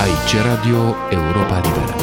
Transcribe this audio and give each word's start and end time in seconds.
Aici 0.00 0.44
Radio 0.44 0.94
Europa 1.10 1.56
Liberă. 1.56 1.94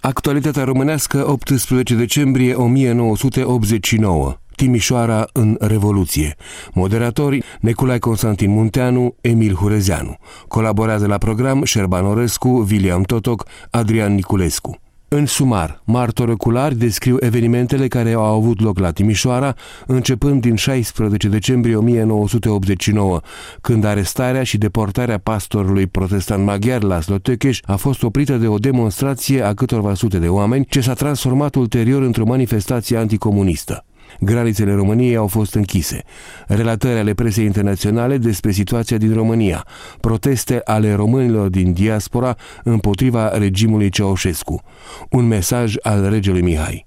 Actualitatea 0.00 0.64
românească 0.64 1.30
18 1.30 1.94
decembrie 1.94 2.54
1989 2.54 4.36
Timișoara 4.56 5.24
în 5.32 5.56
Revoluție. 5.60 6.36
Moderatori 6.72 7.42
Neculai 7.60 7.98
Constantin 7.98 8.50
Munteanu, 8.50 9.14
Emil 9.20 9.54
Hurezeanu. 9.54 10.16
Colaborează 10.48 11.06
la 11.06 11.18
program 11.18 11.64
Șerban 11.64 12.04
Orescu, 12.04 12.48
William 12.70 13.02
Totoc, 13.02 13.44
Adrian 13.70 14.14
Niculescu. 14.14 14.80
În 15.14 15.26
sumar, 15.26 15.82
martori 15.84 16.30
oculari 16.30 16.76
descriu 16.76 17.16
evenimentele 17.20 17.88
care 17.88 18.12
au 18.12 18.22
avut 18.22 18.60
loc 18.60 18.78
la 18.78 18.90
Timișoara 18.90 19.54
începând 19.86 20.40
din 20.40 20.54
16 20.54 21.28
decembrie 21.28 21.76
1989, 21.76 23.20
când 23.60 23.84
arestarea 23.84 24.42
și 24.42 24.58
deportarea 24.58 25.18
pastorului 25.18 25.86
protestant 25.86 26.44
maghiar 26.44 26.82
la 26.82 26.98
Tökeș 27.22 27.60
a 27.64 27.76
fost 27.76 28.02
oprită 28.02 28.36
de 28.36 28.46
o 28.46 28.58
demonstrație 28.58 29.42
a 29.42 29.54
câtorva 29.54 29.94
sute 29.94 30.18
de 30.18 30.28
oameni 30.28 30.66
ce 30.68 30.80
s-a 30.80 30.94
transformat 30.94 31.54
ulterior 31.54 32.02
într-o 32.02 32.24
manifestație 32.24 32.96
anticomunistă. 32.96 33.84
Granițele 34.20 34.74
României 34.74 35.16
au 35.16 35.26
fost 35.26 35.54
închise. 35.54 36.02
Relatări 36.46 36.98
ale 36.98 37.14
presei 37.14 37.44
internaționale 37.44 38.16
despre 38.18 38.50
situația 38.50 38.96
din 38.96 39.14
România. 39.14 39.66
Proteste 40.00 40.60
ale 40.64 40.94
românilor 40.94 41.48
din 41.48 41.72
diaspora 41.72 42.36
împotriva 42.64 43.28
regimului 43.38 43.90
Ceaușescu. 43.90 44.62
Un 45.10 45.26
mesaj 45.26 45.74
al 45.82 46.08
regelui 46.08 46.42
Mihai. 46.42 46.86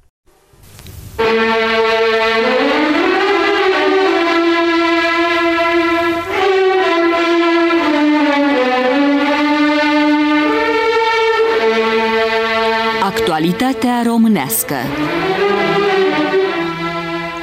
Actualitatea 13.04 14.02
românească 14.06 14.76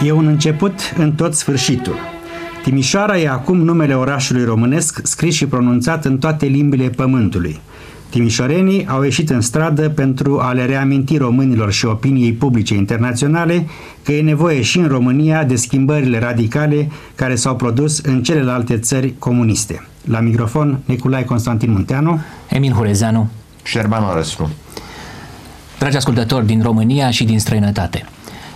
E 0.05 0.13
un 0.13 0.27
început 0.27 0.73
în 0.97 1.13
tot 1.13 1.35
sfârșitul. 1.35 1.95
Timișoara 2.63 3.19
e 3.19 3.29
acum 3.29 3.59
numele 3.59 3.95
orașului 3.95 4.45
românesc 4.45 5.01
scris 5.03 5.35
și 5.35 5.47
pronunțat 5.47 6.05
în 6.05 6.19
toate 6.19 6.47
limbile 6.47 6.89
pământului. 6.89 7.61
Timișorenii 8.09 8.87
au 8.87 9.03
ieșit 9.03 9.31
în 9.31 9.41
stradă 9.41 9.89
pentru 9.89 10.41
a 10.41 10.53
le 10.53 10.65
reaminti 10.65 11.17
românilor 11.17 11.73
și 11.73 11.87
opiniei 11.87 12.33
publice 12.33 12.75
internaționale 12.75 13.67
că 14.03 14.13
e 14.13 14.23
nevoie 14.23 14.63
și 14.63 14.79
în 14.79 14.87
România 14.87 15.45
de 15.45 15.57
schimbările 15.57 16.19
radicale 16.19 16.91
care 17.15 17.35
s-au 17.35 17.57
produs 17.57 17.99
în 17.99 18.23
celelalte 18.23 18.79
țări 18.79 19.15
comuniste. 19.19 19.87
La 20.05 20.21
microfon, 20.21 20.79
Nicolae 20.85 21.25
Constantin 21.25 21.73
Munteanu, 21.73 22.21
Emil 22.49 22.73
Hurezeanu, 22.73 23.29
Șerban 23.65 24.05
Orescu. 24.05 24.51
Dragi 25.79 25.97
ascultători 25.97 26.47
din 26.47 26.63
România 26.63 27.11
și 27.11 27.25
din 27.25 27.39
străinătate, 27.39 28.05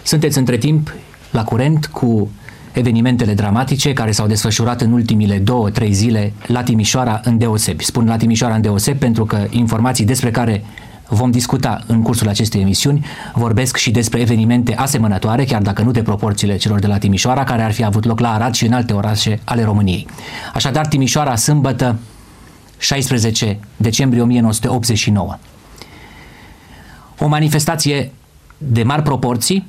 sunteți 0.03 0.39
între 0.39 0.57
timp 0.57 0.93
la 1.37 1.45
curent 1.45 1.87
cu 1.87 2.31
evenimentele 2.73 3.35
dramatice 3.35 3.93
care 3.93 4.11
s-au 4.11 4.27
desfășurat 4.27 4.81
în 4.81 4.93
ultimile 4.93 5.39
două, 5.39 5.71
trei 5.71 5.93
zile 5.93 6.33
la 6.47 6.63
Timișoara 6.63 7.21
în 7.25 7.39
deosebi. 7.39 7.85
Spun 7.85 8.07
la 8.07 8.17
Timișoara 8.17 8.55
în 8.55 8.61
deosebi 8.61 8.99
pentru 8.99 9.25
că 9.25 9.47
informații 9.51 10.05
despre 10.05 10.31
care 10.31 10.65
vom 11.09 11.31
discuta 11.31 11.81
în 11.87 12.03
cursul 12.03 12.29
acestei 12.29 12.61
emisiuni 12.61 13.07
vorbesc 13.35 13.77
și 13.77 13.91
despre 13.91 14.21
evenimente 14.21 14.75
asemănătoare, 14.75 15.45
chiar 15.45 15.63
dacă 15.63 15.83
nu 15.83 15.91
de 15.91 16.03
proporțiile 16.03 16.57
celor 16.57 16.79
de 16.79 16.87
la 16.87 16.99
Timișoara, 16.99 17.45
care 17.45 17.63
ar 17.63 17.73
fi 17.73 17.85
avut 17.85 18.05
loc 18.05 18.21
la 18.21 18.33
Arad 18.33 18.55
și 18.55 18.67
în 18.67 18.73
alte 18.73 18.93
orașe 18.93 19.41
ale 19.45 19.65
României. 19.65 20.07
Așadar, 20.55 20.87
Timișoara, 20.87 21.37
sâmbătă, 21.37 21.99
16 22.79 23.59
decembrie 23.77 24.23
1989. 24.23 25.37
O 27.19 27.27
manifestație 27.27 28.13
de 28.59 28.83
mari 28.83 29.03
proporții, 29.03 29.67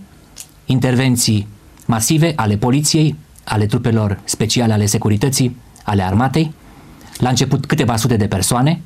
intervenții 0.65 1.47
masive 1.87 2.33
ale 2.35 2.57
poliției, 2.57 3.15
ale 3.43 3.65
trupelor 3.65 4.19
speciale 4.23 4.73
ale 4.73 4.85
securității, 4.85 5.55
ale 5.83 6.03
armatei, 6.03 6.53
la 7.17 7.29
început 7.29 7.65
câteva 7.65 7.95
sute 7.95 8.15
de 8.15 8.27
persoane, 8.27 8.81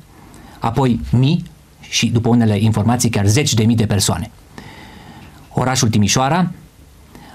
apoi 0.58 1.00
mii 1.10 1.44
și 1.80 2.06
după 2.06 2.28
unele 2.28 2.58
informații 2.58 3.10
chiar 3.10 3.26
zeci 3.26 3.54
de 3.54 3.64
mii 3.64 3.76
de 3.76 3.86
persoane. 3.86 4.30
Orașul 5.48 5.88
Timișoara 5.88 6.50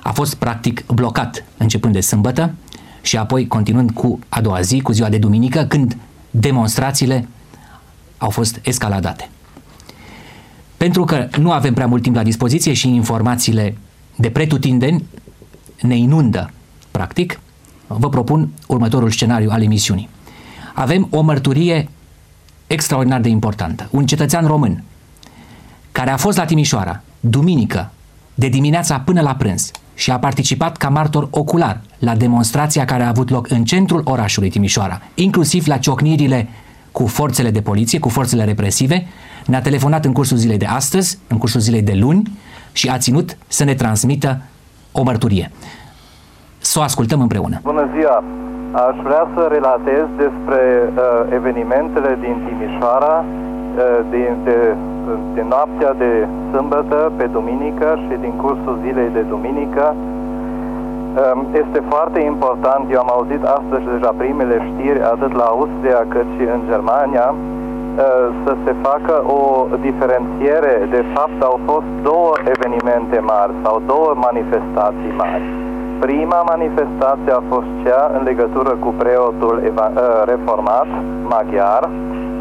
a 0.04 0.12
fost 0.12 0.36
practic 0.36 0.86
blocat 0.86 1.44
începând 1.58 1.94
de 1.94 2.02
sâmbătă 2.02 2.54
și 3.02 3.18
apoi 3.18 3.48
continuând 3.48 3.92
cu 3.92 4.20
a 4.30 4.42
doua 4.42 4.62
zi, 4.62 4.82
cu 4.82 4.92
ziua 4.92 5.10
de 5.10 5.18
duminică, 5.18 5.66
când 5.66 5.98
demonstrațiile 6.32 7.28
au 8.18 8.30
fost 8.30 8.60
escaladate. 8.64 9.30
Pentru 10.78 11.04
că 11.04 11.28
nu 11.40 11.52
avem 11.52 11.74
prea 11.74 11.88
mult 11.88 12.02
timp 12.02 12.16
la 12.16 12.24
dispoziție 12.24 12.74
și 12.74 12.88
informațiile 12.88 13.78
de 14.16 14.30
pretutindeni 14.30 15.04
ne 15.82 15.98
inundă, 15.98 16.52
practic, 16.92 17.40
vă 17.88 18.10
propun 18.10 18.50
următorul 18.68 19.12
scenariu 19.12 19.50
al 19.50 19.62
emisiunii. 19.62 20.10
Avem 20.74 21.08
o 21.12 21.22
mărturie 21.22 21.90
extraordinar 22.68 23.22
de 23.22 23.30
importantă. 23.30 23.88
Un 23.92 24.06
cetățean 24.06 24.46
român 24.46 24.84
care 25.92 26.10
a 26.10 26.18
fost 26.18 26.38
la 26.38 26.46
Timișoara, 26.46 27.02
duminică, 27.20 27.92
de 28.34 28.48
dimineața 28.48 29.00
până 29.00 29.22
la 29.22 29.36
prânz 29.36 29.72
și 29.94 30.12
a 30.12 30.20
participat 30.20 30.78
ca 30.78 30.90
martor 30.90 31.28
ocular 31.32 31.82
la 32.00 32.16
demonstrația 32.16 32.86
care 32.86 33.04
a 33.04 33.08
avut 33.08 33.30
loc 33.30 33.50
în 33.50 33.66
centrul 33.66 34.02
orașului 34.04 34.50
Timișoara, 34.50 35.02
inclusiv 35.14 35.68
la 35.68 35.78
ciocnirile 35.78 36.48
cu 36.92 37.08
forțele 37.08 37.52
de 37.52 37.62
poliție, 37.62 38.00
cu 38.00 38.10
forțele 38.10 38.44
represive, 38.44 39.08
ne-a 39.46 39.62
telefonat 39.62 40.06
în 40.06 40.14
cursul 40.14 40.38
zilei 40.38 40.58
de 40.58 40.66
astăzi, 40.66 41.18
în 41.28 41.38
cursul 41.38 41.60
zilei 41.60 41.82
de 41.82 41.94
luni, 41.94 42.32
și 42.72 42.90
a 42.90 42.98
ținut 42.98 43.38
să 43.48 43.64
ne 43.64 43.74
transmită 43.74 44.42
o 45.00 45.04
mărturie. 45.04 45.52
Să 46.58 46.80
o 46.80 46.82
ascultăm 46.82 47.22
împreună. 47.22 47.58
Bună 47.64 47.86
ziua! 47.96 48.24
Aș 48.72 48.96
vrea 49.08 49.26
să 49.36 49.42
relatez 49.56 50.06
despre 50.24 50.62
uh, 50.86 50.94
evenimentele 51.38 52.18
din 52.26 52.36
Timișoara 52.46 53.16
uh, 53.26 54.00
din, 54.10 54.32
de, 54.44 54.76
de 55.34 55.44
noaptea 55.54 55.94
de 55.94 56.28
sâmbătă 56.52 57.12
pe 57.18 57.26
duminică 57.26 58.00
și 58.06 58.16
din 58.20 58.34
cursul 58.44 58.80
zilei 58.86 59.10
de 59.14 59.22
duminică. 59.34 59.96
Uh, 59.96 61.42
este 61.64 61.80
foarte 61.90 62.20
important, 62.20 62.84
eu 62.92 63.00
am 63.00 63.12
auzit 63.18 63.44
astăzi 63.44 63.86
deja 63.94 64.12
primele 64.18 64.58
știri 64.70 65.02
atât 65.14 65.32
la 65.42 65.44
Austria 65.44 66.00
cât 66.14 66.28
și 66.36 66.44
în 66.56 66.62
Germania, 66.72 67.28
Uh, 67.36 67.57
să 68.44 68.56
se 68.66 68.74
facă 68.82 69.24
o 69.40 69.42
diferențiere. 69.88 70.88
De 70.90 71.04
fapt, 71.14 71.40
au 71.44 71.60
fost 71.66 71.90
două 72.02 72.34
evenimente 72.54 73.20
mari 73.20 73.54
sau 73.64 73.82
două 73.86 74.14
manifestații 74.28 75.14
mari. 75.18 75.46
Prima 76.00 76.42
manifestație 76.54 77.32
a 77.40 77.44
fost 77.50 77.70
cea 77.84 78.12
în 78.18 78.24
legătură 78.24 78.70
cu 78.84 78.94
preotul 78.98 79.56
uh, 79.64 79.84
reformat 80.26 80.88
maghiar, 81.34 81.90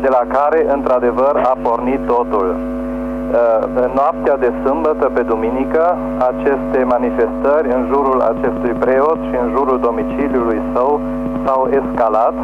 de 0.01 0.09
la 0.17 0.23
care, 0.37 0.73
într-adevăr, 0.77 1.35
a 1.53 1.57
pornit 1.63 2.01
totul. 2.07 2.47
Uh, 2.57 3.63
în 3.85 3.91
noaptea 3.95 4.37
de 4.37 4.51
sâmbătă 4.65 5.11
pe 5.15 5.23
duminică, 5.23 5.97
aceste 6.31 6.79
manifestări 6.95 7.69
în 7.77 7.83
jurul 7.93 8.21
acestui 8.33 8.75
preot 8.85 9.19
și 9.29 9.37
în 9.43 9.49
jurul 9.57 9.79
domiciliului 9.81 10.61
său 10.75 11.01
s-au 11.45 11.69
escalat, 11.79 12.35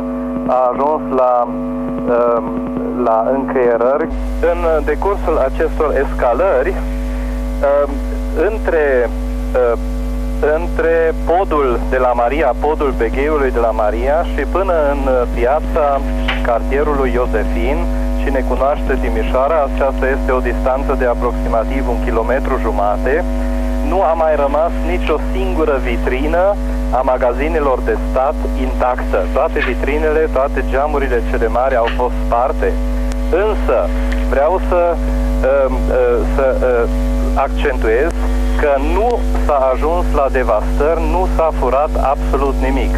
a 0.46 0.70
ajuns 0.72 1.02
la 1.14 1.46
la 3.04 3.30
încăierări. 3.36 4.08
În 4.52 4.84
decursul 4.84 5.36
acestor 5.48 5.94
escalări, 6.04 6.68
uh, 6.70 7.88
între, 8.50 9.10
uh, 9.54 9.78
între 10.60 11.14
podul 11.30 11.78
de 11.90 11.96
la 11.96 12.12
Maria, 12.12 12.54
podul 12.60 12.94
Begheiului 12.98 13.50
de 13.50 13.58
la 13.58 13.70
Maria 13.70 14.22
și 14.34 14.42
până 14.56 14.74
în 14.92 15.00
piața 15.34 16.00
cartierului 16.42 17.12
Iosefin, 17.14 17.78
cine 18.22 18.44
cunoaște 18.48 18.98
Timișoara, 19.00 19.68
aceasta 19.74 20.04
este 20.16 20.32
o 20.32 20.44
distanță 20.50 20.94
de 20.98 21.06
aproximativ 21.06 21.88
un 21.88 22.04
kilometru 22.04 22.54
jumate, 22.60 23.24
nu 23.92 24.00
a 24.02 24.12
mai 24.24 24.34
rămas 24.44 24.72
nicio 24.94 25.16
singură 25.32 25.80
vitrină 25.90 26.44
a 26.98 27.00
magazinelor 27.12 27.78
de 27.88 27.96
stat 28.10 28.34
intactă. 28.60 29.18
Toate 29.32 29.58
vitrinele, 29.70 30.28
toate 30.32 30.64
geamurile 30.70 31.22
cele 31.30 31.46
mari 31.46 31.76
au 31.76 31.88
fost 31.96 32.14
sparte. 32.24 32.72
Însă, 33.46 33.76
vreau 34.30 34.60
să, 34.68 34.80
uh, 34.96 35.66
uh, 35.70 36.18
să 36.34 36.46
uh, 36.58 36.88
accentuez 37.34 38.10
că 38.60 38.72
nu 38.96 39.18
s-a 39.46 39.58
ajuns 39.72 40.04
la 40.20 40.26
devastări, 40.38 41.00
nu 41.14 41.28
s-a 41.36 41.50
furat 41.58 41.92
absolut 42.12 42.54
nimic. 42.66 42.94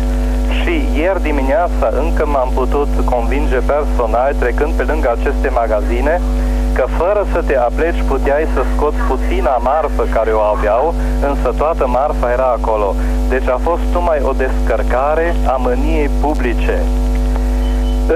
Și 0.60 0.74
ieri 1.00 1.22
dimineața 1.22 1.86
încă 2.02 2.26
m-am 2.26 2.50
putut 2.54 2.88
convinge 3.04 3.58
personal, 3.74 4.34
trecând 4.38 4.72
pe 4.72 4.82
lângă 4.82 5.08
aceste 5.18 5.48
magazine, 5.48 6.20
că 6.74 6.84
fără 6.96 7.26
să 7.32 7.42
te 7.46 7.56
apleci 7.56 8.02
puteai 8.08 8.46
să 8.54 8.62
scoți 8.74 8.96
puțina 9.08 9.56
marfă 9.56 10.02
care 10.12 10.30
o 10.30 10.40
aveau, 10.40 10.94
însă 11.28 11.48
toată 11.56 11.86
marfa 11.86 12.32
era 12.32 12.50
acolo. 12.58 12.94
Deci 13.28 13.48
a 13.48 13.58
fost 13.62 13.82
numai 13.92 14.18
o 14.22 14.32
descărcare 14.32 15.36
a 15.46 15.56
mâniei 15.66 16.10
publice. 16.20 16.78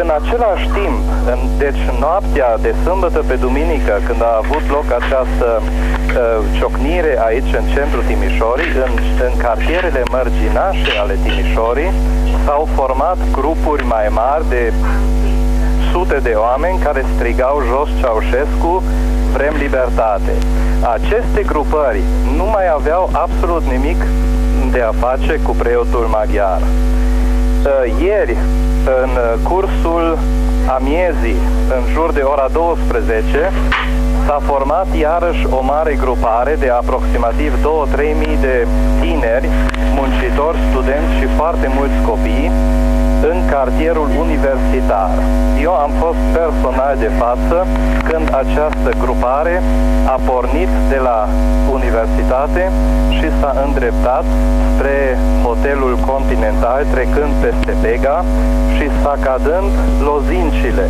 în 0.03 0.11
același 0.21 0.67
timp, 0.79 0.99
în, 1.33 1.39
deci 1.59 1.83
noaptea 2.01 2.49
de 2.61 2.75
sâmbătă 2.83 3.21
pe 3.29 3.35
duminică, 3.35 3.95
când 4.07 4.23
a 4.23 4.41
avut 4.43 4.65
loc 4.77 4.87
această 5.01 5.49
uh, 5.61 5.65
ciocnire 6.57 7.15
aici 7.29 7.53
în 7.61 7.65
centrul 7.75 8.03
Timișorii, 8.11 8.71
în, 8.87 8.93
în 9.27 9.33
cartierele 9.45 10.03
mărginașe 10.11 10.93
ale 11.03 11.17
Timișorii, 11.25 11.93
s-au 12.45 12.69
format 12.75 13.19
grupuri 13.39 13.85
mai 13.85 14.07
mari 14.11 14.45
de 14.49 14.73
sute 15.99 16.19
de 16.23 16.35
oameni 16.37 16.79
care 16.79 17.05
strigau 17.15 17.62
jos 17.67 17.89
Ceaușescu, 18.00 18.83
vrem 19.33 19.55
libertate. 19.59 20.33
Aceste 20.95 21.43
grupări 21.43 22.03
nu 22.37 22.45
mai 22.45 22.67
aveau 22.75 23.11
absolut 23.12 23.62
nimic 23.62 24.00
de 24.71 24.81
a 24.81 24.93
face 25.06 25.41
cu 25.43 25.50
preotul 25.50 26.06
maghiar. 26.11 26.61
Uh, 26.61 28.03
ieri, 28.03 28.37
în 29.03 29.11
cursul 29.43 30.19
amiezii, 30.79 31.41
în 31.77 31.83
jur 31.93 32.12
de 32.12 32.21
ora 32.21 32.49
12, 32.53 33.53
s-a 34.27 34.41
format 34.43 34.87
iarăși 34.97 35.47
o 35.50 35.61
mare 35.62 35.95
grupare 35.95 36.56
de 36.59 36.69
aproximativ 36.69 37.53
2-3 37.55 38.17
mii 38.19 38.39
de 38.41 38.67
tineri, 39.00 39.49
muncitori, 39.95 40.59
studenți 40.71 41.15
și 41.19 41.27
foarte 41.37 41.67
mulți 41.77 41.99
copii 42.06 42.50
în 43.23 43.49
cartierul 43.50 44.09
universitar. 44.19 45.11
Eu 45.62 45.73
am 45.75 45.91
fost 45.99 46.19
personal 46.32 46.97
de 46.99 47.11
față 47.19 47.67
când 48.09 48.26
această 48.43 48.91
grupare 48.99 49.62
a 50.06 50.20
pornit 50.25 50.69
de 50.88 50.99
la 51.09 51.29
universitate 51.73 52.73
și 53.11 53.26
s-a 53.41 53.53
îndreptat 53.67 54.25
spre 54.75 55.19
hotelul 55.43 55.99
Continental, 56.06 56.85
trecând 56.91 57.32
peste 57.41 57.73
Bega 57.81 58.25
și 58.76 58.87
sacadând 59.03 59.73
lozincile. 60.03 60.87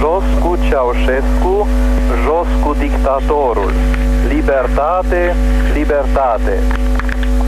Jos 0.00 0.24
cu 0.42 0.56
Ceaușescu, 0.68 1.66
jos 2.24 2.48
cu 2.64 2.74
dictatorul. 2.78 3.72
Libertate, 4.28 5.34
libertate. 5.74 6.54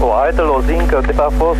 O 0.00 0.12
altă 0.12 0.42
lozincă 0.42 1.00
a 1.16 1.30
fost 1.36 1.58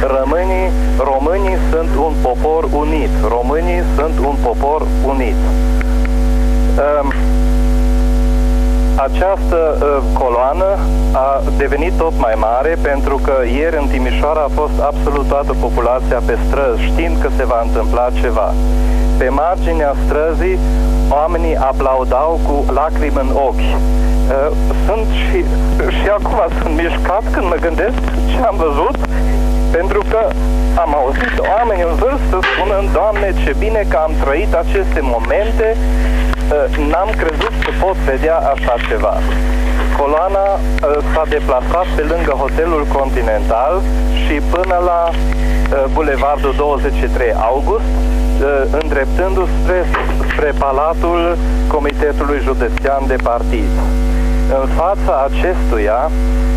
Rămânii, 0.00 0.70
românii 0.98 1.56
sunt 1.70 1.90
un 2.04 2.12
popor 2.22 2.68
unit. 2.72 3.10
Românii 3.28 3.82
sunt 3.96 4.18
un 4.18 4.34
popor 4.42 4.86
unit. 5.04 5.36
Um, 7.00 7.12
această 8.96 9.58
uh, 9.80 10.02
coloană 10.12 10.78
a 11.12 11.42
devenit 11.56 11.92
tot 11.96 12.12
mai 12.18 12.34
mare 12.36 12.76
pentru 12.80 13.20
că 13.24 13.32
ieri 13.58 13.76
în 13.80 13.86
Timișoara 13.86 14.40
a 14.40 14.54
fost 14.54 14.80
absolut 14.80 15.26
toată 15.28 15.54
populația 15.60 16.20
pe 16.26 16.38
străzi, 16.46 16.82
știind 16.82 17.16
că 17.20 17.28
se 17.36 17.44
va 17.44 17.60
întâmpla 17.64 18.08
ceva. 18.20 18.54
Pe 19.18 19.28
marginea 19.28 19.94
străzii, 20.04 20.58
oamenii 21.10 21.56
aplaudau 21.56 22.40
cu 22.46 22.72
lacrimi 22.72 23.20
în 23.20 23.30
ochi. 23.34 23.68
Uh, 23.74 24.50
sunt 24.86 25.06
și, 25.22 25.38
și 25.98 26.08
acum 26.18 26.38
sunt 26.60 26.74
mișcat 26.76 27.22
când 27.32 27.46
mă 27.46 27.56
gândesc 27.60 28.00
ce 28.30 28.38
am 28.46 28.56
văzut 28.56 28.96
pentru 29.78 30.02
că 30.12 30.22
am 30.84 30.90
auzit 31.00 31.34
oameni 31.54 31.82
în 31.88 31.94
vârstă 32.04 32.36
spunând, 32.50 32.86
Doamne, 32.98 33.28
ce 33.42 33.50
bine 33.64 33.82
că 33.90 33.96
am 34.06 34.12
trăit 34.22 34.52
aceste 34.64 35.00
momente, 35.14 35.68
ă, 36.56 36.58
n-am 36.90 37.10
crezut 37.20 37.54
că 37.64 37.70
pot 37.84 37.96
vedea 38.12 38.36
așa 38.54 38.74
ceva. 38.88 39.14
Coloana 39.98 40.46
ă, 40.54 40.58
s-a 41.12 41.24
deplasat 41.28 41.86
pe 41.96 42.02
lângă 42.12 42.32
hotelul 42.42 42.84
Continental 42.98 43.74
și 44.22 44.34
până 44.54 44.76
la 44.90 45.00
ă, 45.10 45.88
Bulevardul 45.92 46.54
23 46.56 47.32
August, 47.50 47.90
îndreptându-se 48.80 49.50
spre, 49.60 49.78
spre 50.30 50.50
Palatul 50.58 51.36
Comitetului 51.68 52.40
Județean 52.48 53.02
de 53.06 53.16
Partid. 53.22 53.72
În 54.48 54.66
fața 54.66 55.28
acestuia, 55.30 56.10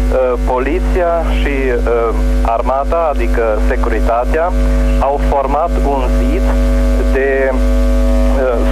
Uh, 0.10 0.34
poliția 0.46 1.14
și 1.40 1.56
uh, 1.70 2.16
armata, 2.46 3.10
adică 3.14 3.44
securitatea, 3.68 4.52
au 5.00 5.20
format 5.30 5.70
un 5.88 6.02
zid 6.18 6.42
de 7.14 7.52
uh, 7.52 7.56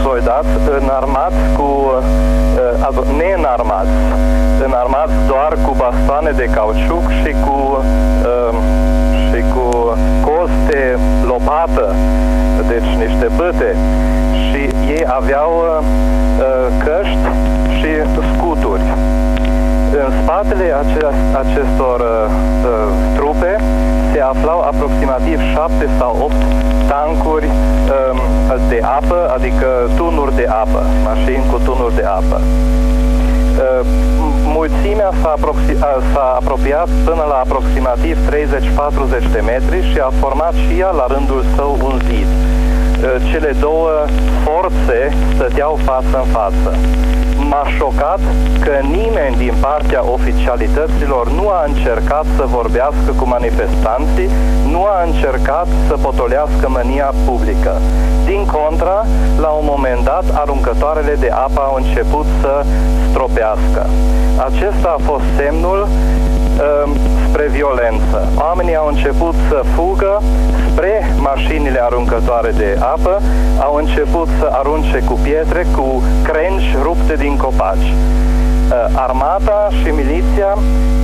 soldați 0.04 0.48
înarmați 0.82 1.36
cu 1.58 1.92
neînarmați, 3.18 3.98
înarmați 4.66 5.14
doar 5.28 5.58
cu 5.66 5.76
bastoane 5.78 6.32
de 6.32 6.44
cauciuc 6.44 7.10
și 7.24 7.36
cu 7.46 7.84
și 9.30 9.44
cu 9.54 9.98
coste 10.26 11.00
lopată, 11.26 11.96
deci 12.68 13.08
niște 13.08 13.28
băte 13.36 13.76
și 14.50 14.62
ei 14.88 15.04
aveau 15.08 15.52
căști 16.84 17.18
și 17.22 17.28
scuturi 17.28 17.46
în 17.46 17.47
spatele 20.28 20.68
acestor 21.44 22.00
uh, 22.00 22.32
uh, 22.72 22.92
trupe 23.16 23.52
se 24.12 24.20
aflau 24.20 24.60
aproximativ 24.60 25.40
7 25.54 25.90
sau 25.98 26.12
8 26.22 26.34
tancuri 26.88 27.46
um, 27.46 28.20
de 28.70 28.80
apă, 28.98 29.20
adică 29.36 29.68
tunuri 29.96 30.36
de 30.36 30.46
apă, 30.64 30.82
mașini 31.04 31.44
cu 31.52 31.58
tunuri 31.66 31.96
de 31.96 32.04
apă. 32.04 32.38
Uh, 32.42 33.86
mulțimea 34.46 35.12
s-a, 35.22 35.34
aproxi- 35.38 35.80
s-a 36.14 36.28
apropiat 36.40 36.88
până 37.06 37.24
la 37.28 37.38
aproximativ 37.46 38.18
30-40 38.30 39.32
de 39.32 39.40
metri 39.40 39.80
și 39.92 40.00
a 40.00 40.12
format 40.20 40.54
și 40.54 40.80
ea 40.80 40.92
la 40.92 41.06
rândul 41.14 41.44
său 41.56 41.78
un 41.84 42.00
zid. 42.08 42.28
Uh, 42.28 43.32
cele 43.32 43.52
două 43.60 43.90
forțe 44.44 45.00
stăteau 45.36 45.80
față 45.86 46.16
în 46.24 46.28
față 46.38 46.70
m-a 47.50 47.64
șocat 47.78 48.20
că 48.60 48.72
nimeni 48.82 49.36
din 49.38 49.54
partea 49.60 50.12
oficialităților 50.12 51.32
nu 51.32 51.50
a 51.50 51.64
încercat 51.68 52.26
să 52.36 52.44
vorbească 52.46 53.12
cu 53.16 53.28
manifestanții, 53.28 54.30
nu 54.72 54.84
a 54.84 55.04
încercat 55.06 55.68
să 55.88 55.94
potolească 56.02 56.70
mânia 56.70 57.14
publică. 57.26 57.82
Din 58.26 58.46
contra, 58.46 59.06
la 59.40 59.48
un 59.48 59.66
moment 59.70 60.04
dat, 60.04 60.24
aruncătoarele 60.34 61.16
de 61.20 61.30
apă 61.30 61.62
au 61.62 61.76
început 61.76 62.26
să 62.42 62.66
stropească. 63.10 63.86
Acesta 64.50 64.96
a 64.98 65.04
fost 65.04 65.24
semnul 65.38 65.80
uh, 65.82 66.27
spre 67.30 67.48
violență. 67.48 68.28
Oamenii 68.38 68.76
au 68.76 68.88
început 68.88 69.36
să 69.50 69.62
fugă 69.76 70.22
spre 70.72 71.14
mașinile 71.18 71.80
aruncătoare 71.84 72.52
de 72.52 72.78
apă, 72.80 73.22
au 73.60 73.76
început 73.76 74.28
să 74.40 74.48
arunce 74.52 75.04
cu 75.06 75.20
pietre, 75.24 75.66
cu 75.76 76.04
crengi 76.24 76.78
rupte 76.82 77.16
din 77.16 77.38
copaci. 77.38 77.88
Uh, 77.88 78.74
armata 78.96 79.68
și 79.80 79.90
miliția 79.90 80.58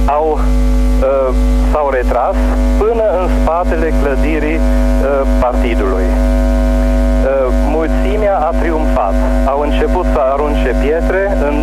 au 0.05 0.39
uh, 0.39 1.35
s-au 1.71 1.89
retras 1.89 2.35
până 2.77 3.03
în 3.19 3.29
spatele 3.41 3.93
clădirii 4.01 4.55
uh, 4.55 5.27
partidului. 5.39 6.05
Mulțimea 7.67 8.35
a 8.37 8.51
triumfat. 8.59 9.13
Au 9.45 9.59
început 9.59 10.05
să 10.13 10.19
arunce 10.33 10.75
pietre 10.81 11.37
în 11.47 11.55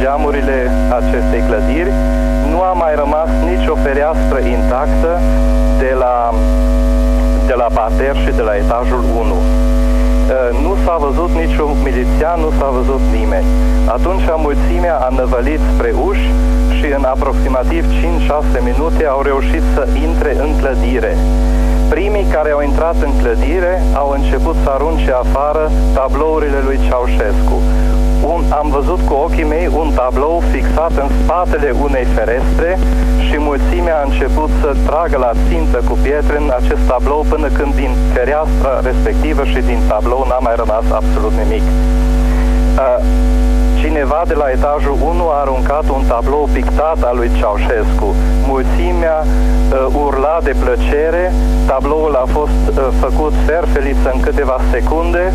geamurile 0.00 0.70
acestei 0.98 1.42
clădiri. 1.48 1.92
Nu 2.56 2.62
a 2.62 2.72
mai 2.72 2.94
rămas 2.94 3.28
nicio 3.52 3.74
fereastră 3.74 4.38
intactă 4.38 5.20
de 5.78 5.92
la, 5.98 6.34
de 7.46 7.54
la 7.56 7.68
pater 7.74 8.16
și 8.24 8.30
de 8.38 8.42
la 8.42 8.54
etajul 8.56 9.02
1. 9.18 9.34
Nu 10.64 10.72
s-a 10.84 10.96
văzut 11.06 11.30
niciun 11.30 11.70
milițian, 11.84 12.40
nu 12.40 12.50
s-a 12.58 12.68
văzut 12.78 13.00
nimeni. 13.18 13.46
Atunci 13.96 14.22
mulțimea 14.36 14.96
a 15.06 15.08
năvălit 15.08 15.60
spre 15.74 15.94
uși 16.08 16.26
și 16.78 16.86
în 16.98 17.04
aproximativ 17.04 17.84
5-6 18.58 18.64
minute 18.70 19.04
au 19.04 19.20
reușit 19.22 19.62
să 19.74 19.88
intre 20.06 20.36
în 20.44 20.50
clădire. 20.60 21.16
Primii 21.88 22.26
care 22.34 22.50
au 22.50 22.62
intrat 22.62 22.96
în 23.06 23.12
clădire 23.22 23.82
au 23.94 24.08
început 24.10 24.56
să 24.62 24.70
arunce 24.70 25.12
afară 25.12 25.70
tablourile 25.94 26.60
lui 26.64 26.78
Ceaușescu. 26.86 27.58
Un, 28.34 28.44
am 28.60 28.68
văzut 28.68 29.00
cu 29.08 29.14
ochii 29.14 29.44
mei 29.44 29.66
un 29.80 29.90
tablou 29.94 30.42
fixat 30.52 30.92
în 31.02 31.08
spatele 31.22 31.74
unei 31.82 32.04
ferestre 32.04 32.78
și 33.26 33.36
mulțimea 33.38 33.96
a 33.98 34.06
început 34.08 34.50
să 34.60 34.76
tragă 34.86 35.16
la 35.18 35.32
țintă 35.48 35.78
cu 35.88 35.98
pietre 36.02 36.36
în 36.38 36.52
acest 36.60 36.82
tablou 36.86 37.24
până 37.28 37.48
când 37.48 37.74
din 37.74 37.92
fereastra 38.12 38.80
respectivă 38.82 39.44
și 39.44 39.60
din 39.70 39.80
tablou 39.88 40.26
n-a 40.28 40.38
mai 40.38 40.54
rămas 40.56 40.84
absolut 40.90 41.32
nimic. 41.42 41.62
Uh, 41.62 43.04
cineva 43.80 44.22
de 44.26 44.34
la 44.34 44.46
etajul 44.56 44.96
1 45.02 45.28
a 45.28 45.40
aruncat 45.40 45.88
un 45.88 46.02
tablou 46.08 46.48
pictat 46.52 47.02
al 47.02 47.16
lui 47.16 47.30
Ceaușescu. 47.38 48.14
Mulțimea 48.46 49.16
uh, 49.24 50.04
urla 50.04 50.38
de 50.42 50.54
plăcere, 50.62 51.32
tabloul 51.66 52.14
a 52.14 52.26
fost 52.38 52.62
uh, 52.68 52.74
făcut 53.00 53.32
ferfeliță 53.46 54.10
în 54.14 54.20
câteva 54.20 54.56
secunde, 54.70 55.32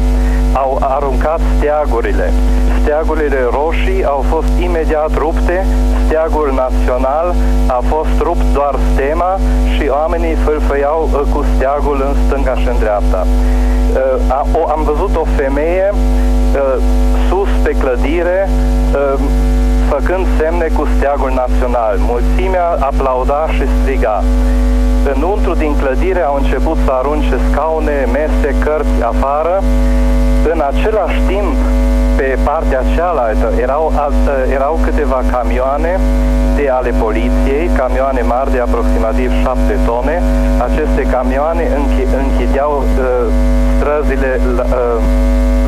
au 0.54 0.78
aruncat 0.82 1.40
steagurile. 1.58 2.34
Steagurile 2.82 3.42
roșii 3.52 4.06
au 4.06 4.26
fost 4.30 4.48
imediat 4.60 5.18
rupte, 5.18 5.66
steagul 6.06 6.52
național 6.64 7.36
a 7.68 7.82
fost 7.88 8.16
rupt 8.22 8.46
doar 8.54 8.76
stema 8.94 9.40
și 9.74 9.88
oamenii 9.90 10.36
fâlfăiau 10.46 11.10
uh, 11.14 11.22
cu 11.34 11.46
steagul 11.56 12.04
în 12.08 12.16
stânga 12.26 12.56
și 12.56 12.68
în 12.68 12.78
dreapta. 12.80 13.26
Uh, 13.26 14.72
am 14.76 14.82
văzut 14.84 15.16
o 15.16 15.26
femeie 15.36 15.92
uh, 15.94 16.82
sus 17.30 17.50
pe 17.64 17.72
clădire 17.72 18.50
făcând 19.90 20.26
semne 20.40 20.68
cu 20.78 20.88
steagul 20.96 21.32
național. 21.44 21.96
Mulțimea 21.98 22.68
aplauda 22.80 23.48
și 23.56 23.64
striga. 23.82 24.24
Înăuntru 25.16 25.54
din 25.54 25.76
clădire 25.82 26.22
au 26.22 26.36
început 26.36 26.78
să 26.86 26.92
arunce 26.92 27.36
scaune, 27.50 28.08
mese, 28.12 28.56
cărți 28.64 29.04
afară. 29.04 29.64
În 30.54 30.62
același 30.72 31.20
timp, 31.28 31.56
pe 32.22 32.38
partea 32.44 32.82
cealaltă 32.96 33.52
erau, 33.62 33.92
erau 34.54 34.80
câteva 34.84 35.22
camioane 35.32 36.00
de 36.56 36.70
ale 36.70 36.92
poliției, 37.00 37.70
camioane 37.78 38.22
mari 38.22 38.52
de 38.52 38.60
aproximativ 38.60 39.32
7 39.44 39.80
tone. 39.86 40.22
Aceste 40.68 41.02
camioane 41.02 41.64
închideau 42.24 42.84
uh, 42.84 42.86
străzile 43.76 44.40
uh, 44.44 44.64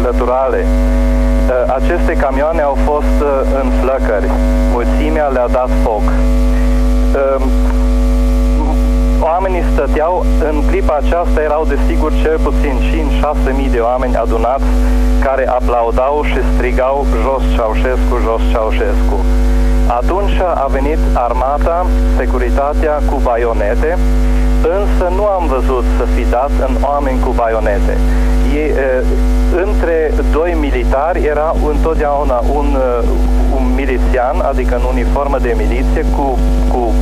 lăturale. 0.04 0.66
Uh, 0.66 1.74
aceste 1.76 2.14
camioane 2.14 2.62
au 2.62 2.78
fost 2.90 3.18
uh, 3.22 3.30
în 3.62 3.68
flăcări. 3.82 4.30
Mulțimea 4.72 5.28
le-a 5.28 5.48
dat 5.48 5.70
foc. 5.84 6.06
Uh, 6.06 7.46
oamenii 9.24 9.64
stăteau, 9.74 10.26
în 10.50 10.56
clipa 10.70 10.96
aceasta 11.04 11.42
erau 11.42 11.66
desigur 11.74 12.12
cel 12.22 12.38
puțin 12.40 12.76
5-6 13.52 13.56
mii 13.56 13.70
de 13.70 13.80
oameni 13.80 14.16
adunați 14.16 14.64
care 15.26 15.48
aplaudau 15.48 16.24
și 16.24 16.40
strigau 16.54 17.06
jos 17.24 17.44
Ceaușescu, 17.56 18.16
jos 18.26 18.42
Ceaușescu. 18.52 19.18
Atunci 19.88 20.38
a 20.64 20.68
venit 20.70 20.98
armata, 21.14 21.86
securitatea 22.18 23.02
cu 23.10 23.20
baionete, 23.24 23.98
însă 24.78 25.06
nu 25.16 25.26
am 25.26 25.46
văzut 25.48 25.86
să 25.98 26.06
fi 26.16 26.24
dat 26.30 26.52
în 26.68 26.76
oameni 26.82 27.20
cu 27.20 27.32
baionete. 27.32 27.98
Ei, 28.56 28.72
între 29.66 30.14
doi 30.32 30.58
militari 30.60 31.26
era 31.26 31.56
întotdeauna 31.70 32.44
un, 32.54 32.78
un 33.56 33.74
milițian, 33.76 34.40
adică 34.40 34.76
în 34.76 34.86
uniformă 34.92 35.38
de 35.38 35.54
miliție, 35.58 36.06
cu, 36.16 36.40
cu 36.72 36.94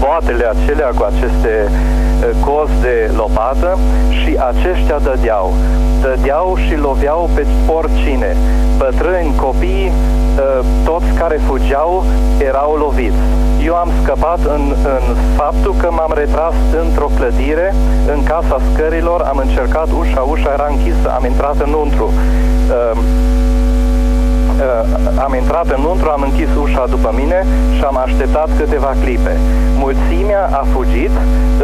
boatele 0.00 0.44
acelea 0.54 0.90
cu 0.96 1.06
aceste 1.12 1.70
cozi 2.44 2.80
de 2.80 3.10
lopată 3.16 3.78
și 4.18 4.38
aceștia 4.50 4.98
dădeau. 4.98 5.52
Dădeau 6.00 6.56
și 6.66 6.74
loveau 6.76 7.30
pe 7.34 7.46
oricine. 7.66 8.36
Bătrâni, 8.76 9.34
copii, 9.36 9.92
toți 10.84 11.10
care 11.18 11.40
fugeau 11.46 12.04
erau 12.38 12.72
loviți. 12.76 13.22
Eu 13.64 13.74
am 13.74 13.90
scăpat 14.02 14.38
în, 14.54 14.74
în 14.84 15.16
faptul 15.36 15.74
că 15.78 15.88
m-am 15.90 16.12
retras 16.14 16.54
într-o 16.82 17.10
clădire, 17.16 17.74
în 18.14 18.22
casa 18.22 18.58
scărilor, 18.72 19.20
am 19.20 19.36
încercat 19.36 19.88
ușa, 19.98 20.20
ușa 20.20 20.50
era 20.52 20.66
închisă, 20.70 21.14
am 21.16 21.24
intrat 21.24 21.56
înăuntru. 21.66 22.12
Uh, 24.60 24.66
uh, 24.66 25.22
am 25.24 25.34
intrat 25.34 25.68
înăuntru, 25.76 26.08
am 26.10 26.22
închis 26.22 26.48
ușa 26.62 26.84
după 26.88 27.10
mine 27.14 27.46
și 27.76 27.82
am 27.84 27.96
așteptat 27.96 28.48
câteva 28.58 28.92
clipe. 29.02 29.36
Mulțimea 29.76 30.48
a 30.52 30.64
fugit, 30.72 31.14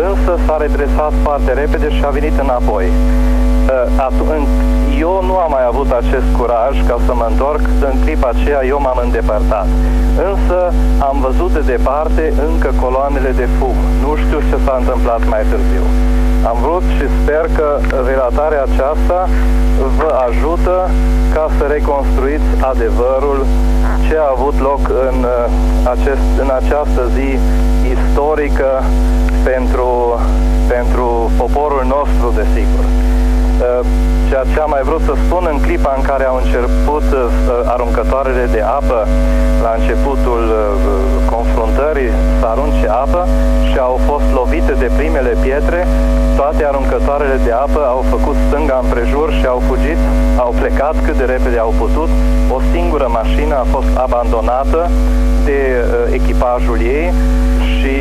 însă 0.09 0.39
s-a 0.47 0.57
redresat 0.61 1.13
foarte 1.23 1.53
repede 1.53 1.89
și 1.91 2.03
a 2.05 2.09
venit 2.09 2.39
înapoi. 2.39 2.87
Uh, 2.87 4.07
eu 4.99 5.23
nu 5.29 5.37
am 5.37 5.51
mai 5.51 5.65
avut 5.67 5.91
acest 5.91 6.29
curaj 6.39 6.75
ca 6.87 6.97
să 7.07 7.15
mă 7.15 7.27
întorc, 7.31 7.61
în 7.91 8.01
clipa 8.05 8.29
aceea 8.29 8.65
eu 8.67 8.81
m-am 8.81 9.01
îndepărtat. 9.05 9.67
Însă 10.31 10.73
am 10.99 11.17
văzut 11.21 11.53
de 11.53 11.61
departe 11.61 12.33
încă 12.49 12.71
coloanele 12.81 13.31
de 13.31 13.49
fum. 13.59 13.77
Nu 14.01 14.17
știu 14.17 14.39
ce 14.51 14.57
s-a 14.65 14.77
întâmplat 14.79 15.29
mai 15.29 15.43
târziu. 15.51 15.85
Am 16.51 16.59
vrut 16.61 16.83
și 16.97 17.07
sper 17.23 17.49
că 17.57 17.69
relatarea 18.07 18.63
aceasta 18.63 19.29
vă 19.97 20.11
ajută 20.29 20.91
ca 21.35 21.49
să 21.59 21.65
reconstruiți 21.65 22.45
adevărul 22.61 23.47
ce 24.09 24.17
a 24.19 24.31
avut 24.37 24.61
loc 24.61 24.89
în, 25.09 25.17
uh, 25.23 25.51
acest, 25.95 26.27
în 26.41 26.51
această 26.61 27.11
zi 27.15 27.39
istorică 27.95 28.83
pentru, 29.45 30.21
pentru 30.69 31.31
poporul 31.37 31.85
nostru, 31.87 32.33
desigur. 32.41 33.06
Uh, 33.57 33.87
ceea 34.29 34.45
ce 34.53 34.61
am 34.61 34.71
mai 34.71 34.83
vrut 34.89 35.03
să 35.09 35.13
spun 35.25 35.49
în 35.53 35.59
clipa 35.61 35.93
în 35.97 36.03
care 36.11 36.25
au 36.25 36.37
început 36.43 37.07
uh, 37.13 37.23
aruncătoarele 37.75 38.45
de 38.57 38.61
apă 38.61 39.09
la 39.63 39.73
începutul 39.79 40.43
confruntării 41.35 42.11
să 42.41 42.47
arunce 42.47 42.87
apă 42.89 43.23
și 43.69 43.79
au 43.79 44.01
fost 44.11 44.25
lovite 44.35 44.73
de 44.73 44.91
primele 44.97 45.37
pietre, 45.43 45.87
toate 46.37 46.65
aruncătoarele 46.65 47.39
de 47.45 47.53
apă 47.53 47.81
au 47.95 48.05
făcut 48.15 48.37
stânga 48.47 48.81
împrejur 48.83 49.33
și 49.39 49.47
au 49.47 49.63
fugit, 49.69 50.01
au 50.37 50.55
plecat 50.61 50.95
cât 51.05 51.17
de 51.17 51.25
repede 51.25 51.59
au 51.59 51.75
putut. 51.79 52.09
O 52.57 52.59
singură 52.73 53.07
mașină 53.11 53.55
a 53.55 53.67
fost 53.71 53.91
abandonată 54.07 54.91
de 55.45 55.59
uh, 55.79 56.15
echipajul 56.19 56.79
ei 56.81 57.13
și 57.75 57.93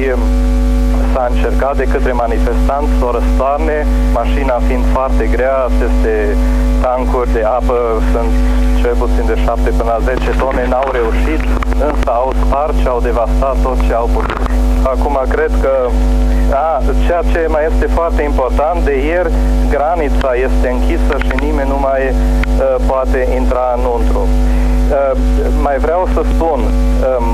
s-a 1.15 1.27
încercat 1.33 1.75
de 1.81 1.87
către 1.93 2.11
manifestanți 2.11 2.91
să 2.97 3.03
o 3.09 3.11
răstoarne, 3.17 3.77
mașina 4.19 4.55
fiind 4.67 4.85
foarte 4.95 5.23
grea, 5.35 5.55
aceste 5.69 6.13
tancuri 6.85 7.33
de 7.37 7.43
apă 7.57 7.77
sunt 8.11 8.31
cel 8.81 8.95
puțin 9.03 9.25
de 9.31 9.35
7 9.45 9.69
până 9.77 9.91
la 9.95 9.99
10 10.03 10.29
tone, 10.41 10.63
n-au 10.71 10.89
reușit, 10.99 11.41
însă 11.89 12.09
au 12.21 12.29
spart 12.41 12.75
și 12.81 12.87
au 12.93 12.99
devastat 13.09 13.55
tot 13.65 13.77
ce 13.87 13.93
au 14.01 14.07
putut. 14.15 14.41
Acum 14.93 15.15
cred 15.35 15.51
că 15.63 15.73
a, 16.65 16.81
ceea 17.05 17.21
ce 17.31 17.39
mai 17.55 17.63
este 17.71 17.85
foarte 17.97 18.21
important, 18.31 18.77
de 18.89 18.95
ieri 19.09 19.31
granița 19.75 20.31
este 20.47 20.67
închisă 20.75 21.15
și 21.25 21.33
nimeni 21.45 21.69
nu 21.73 21.79
mai 21.87 22.01
uh, 22.09 22.75
poate 22.89 23.19
intra 23.39 23.65
înăuntru. 23.77 24.21
Uh, 24.27 25.11
mai 25.67 25.77
vreau 25.85 26.01
să 26.13 26.21
spun, 26.33 26.59
uh, 26.63 26.71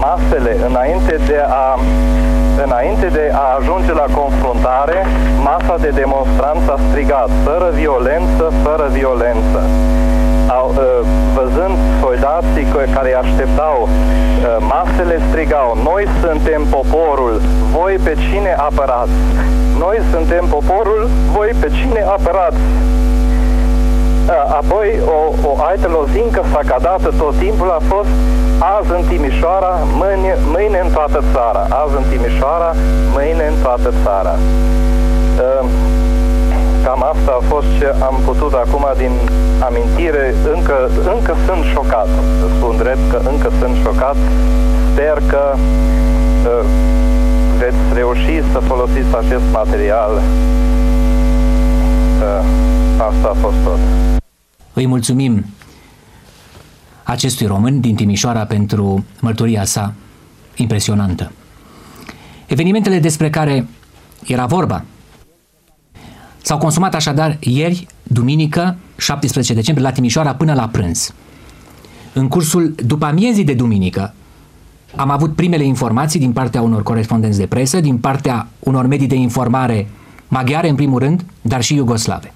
masele 0.05 0.53
înainte 0.69 1.15
de 1.27 1.39
a 1.65 1.79
înainte 2.65 3.07
de 3.07 3.31
a 3.33 3.45
ajunge 3.59 3.93
la 3.93 4.07
confruntare, 4.19 4.97
masa 5.49 5.75
de 5.85 5.91
demonstranți 6.01 6.69
a 6.75 6.77
strigat, 6.87 7.29
fără 7.43 7.67
violență, 7.81 8.45
fără 8.63 8.85
violență. 8.91 9.59
Au, 10.59 10.67
ă, 10.77 11.05
văzând 11.35 11.75
soldații 12.01 12.65
care 12.95 13.11
așteptau, 13.23 13.77
ă, 13.89 14.63
masele 14.73 15.17
strigau, 15.29 15.77
noi 15.83 16.03
suntem 16.23 16.61
poporul, 16.77 17.41
voi 17.75 17.93
pe 18.03 18.13
cine 18.29 18.53
apărați? 18.57 19.17
Noi 19.77 19.97
suntem 20.11 20.45
poporul, 20.55 21.09
voi 21.35 21.49
pe 21.61 21.69
cine 21.77 22.01
apărați? 22.17 22.61
Apoi, 24.29 24.99
o, 25.05 25.47
o 25.49 25.51
altă 25.69 25.87
lozincă 25.97 26.41
sacadată 26.51 27.13
tot 27.17 27.35
timpul 27.37 27.69
a 27.69 27.81
fost 27.87 28.09
azi 28.77 28.91
în 28.97 29.03
Timișoara, 29.09 29.73
mâine, 29.99 30.37
mâine 30.53 30.79
în 30.83 30.91
toată 30.97 31.23
țara. 31.33 31.67
Azi 31.81 31.95
în 31.95 32.03
Timișoara, 32.09 32.75
mâine 33.15 33.45
în 33.47 33.57
toată 33.61 33.93
țara. 34.03 34.35
Cam 36.83 37.03
asta 37.13 37.31
a 37.39 37.43
fost 37.53 37.67
ce 37.77 37.87
am 38.07 38.15
putut 38.25 38.53
acum 38.53 38.85
din 38.97 39.11
amintire. 39.59 40.35
Încă, 40.53 40.89
încă 41.13 41.35
sunt 41.45 41.63
șocat, 41.73 42.07
spun 42.57 42.75
drept 42.77 43.03
că 43.11 43.19
încă 43.31 43.49
sunt 43.59 43.75
șocat. 43.83 44.15
Sper 44.91 45.17
că 45.27 45.43
veți 47.57 47.83
reuși 47.93 48.43
să 48.51 48.59
folosiți 48.59 49.15
acest 49.15 49.43
material. 49.51 50.21
Asta 52.97 53.27
a 53.33 53.35
fost 53.41 53.55
tot. 53.63 53.79
Îi 54.73 54.85
mulțumim 54.85 55.45
acestui 57.03 57.45
român 57.45 57.79
din 57.79 57.95
Timișoara 57.95 58.45
pentru 58.45 59.05
mărturia 59.19 59.65
sa 59.65 59.93
impresionantă. 60.55 61.31
Evenimentele 62.47 62.99
despre 62.99 63.29
care 63.29 63.67
era 64.25 64.45
vorba 64.45 64.83
s-au 66.41 66.57
consumat 66.57 66.95
așadar 66.95 67.37
ieri, 67.39 67.87
duminică, 68.03 68.77
17 68.97 69.53
decembrie, 69.53 69.85
la 69.85 69.91
Timișoara 69.91 70.35
până 70.35 70.53
la 70.53 70.67
prânz. 70.67 71.13
În 72.13 72.27
cursul 72.27 72.75
după 72.85 73.05
amiezii 73.05 73.43
de 73.43 73.53
duminică 73.53 74.13
am 74.95 75.09
avut 75.09 75.35
primele 75.35 75.63
informații 75.63 76.19
din 76.19 76.31
partea 76.31 76.61
unor 76.61 76.83
corespondenți 76.83 77.37
de 77.37 77.45
presă, 77.45 77.79
din 77.79 77.97
partea 77.97 78.47
unor 78.59 78.85
medii 78.85 79.07
de 79.07 79.15
informare 79.15 79.87
maghiare 80.27 80.69
în 80.69 80.75
primul 80.75 80.99
rând, 80.99 81.25
dar 81.41 81.61
și 81.61 81.75
iugoslave. 81.75 82.33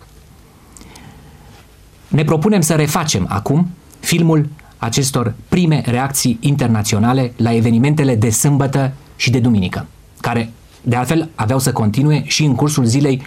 Ne 2.16 2.24
propunem 2.24 2.62
să 2.62 2.74
refacem 2.74 3.26
acum 3.30 3.70
filmul 4.00 4.48
acestor 4.78 5.34
prime 5.50 5.82
reacții 5.86 6.38
internaționale 6.40 7.34
la 7.38 7.54
evenimentele 7.54 8.16
de 8.16 8.30
sâmbătă 8.30 8.92
și 9.16 9.30
de 9.30 9.40
duminică, 9.40 9.86
care 10.22 10.52
de 10.82 10.96
altfel 10.96 11.30
aveau 11.36 11.60
să 11.60 11.72
continue 11.72 12.24
și 12.26 12.44
în 12.44 12.56
cursul 12.56 12.86
zilei 12.86 13.22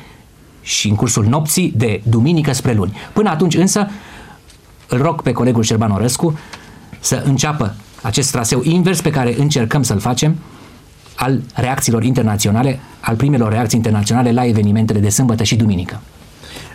și 0.62 0.88
în 0.88 0.94
cursul 0.94 1.24
nopții 1.24 1.72
de 1.76 2.02
duminică 2.08 2.52
spre 2.52 2.72
luni. 2.72 2.96
Până 3.12 3.30
atunci 3.30 3.54
însă 3.54 3.88
îl 4.88 5.02
rog 5.02 5.22
pe 5.22 5.32
colegul 5.32 5.62
Șerban 5.62 5.90
Orescu 5.90 6.38
să 7.00 7.22
înceapă 7.24 7.74
acest 8.02 8.30
traseu 8.30 8.60
invers 8.62 9.00
pe 9.00 9.10
care 9.10 9.34
încercăm 9.38 9.82
să-l 9.82 9.98
facem 9.98 10.36
al 11.14 11.40
reacțiilor 11.54 12.02
internaționale, 12.02 12.80
al 13.00 13.16
primelor 13.16 13.52
reacții 13.52 13.78
internaționale 13.78 14.32
la 14.32 14.46
evenimentele 14.46 14.98
de 14.98 15.08
sâmbătă 15.08 15.42
și 15.42 15.56
duminică. 15.56 16.00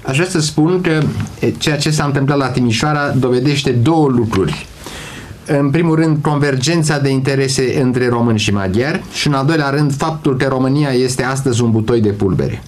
Aș 0.05 0.15
vrea 0.15 0.29
să 0.29 0.39
spun 0.41 0.81
că 0.81 1.01
ceea 1.57 1.77
ce 1.77 1.91
s-a 1.91 2.03
întâmplat 2.03 2.37
la 2.37 2.49
Timișoara 2.49 3.09
dovedește 3.09 3.71
două 3.71 4.07
lucruri. 4.07 4.65
În 5.47 5.69
primul 5.69 5.95
rând, 5.95 6.17
convergența 6.21 6.99
de 6.99 7.09
interese 7.09 7.81
între 7.81 8.07
români 8.09 8.39
și 8.39 8.53
maghiari 8.53 9.03
și, 9.13 9.27
în 9.27 9.33
al 9.33 9.45
doilea 9.45 9.69
rând, 9.69 9.95
faptul 9.95 10.37
că 10.37 10.45
România 10.49 10.89
este 10.89 11.23
astăzi 11.23 11.61
un 11.61 11.71
butoi 11.71 12.01
de 12.01 12.09
pulbere. 12.09 12.63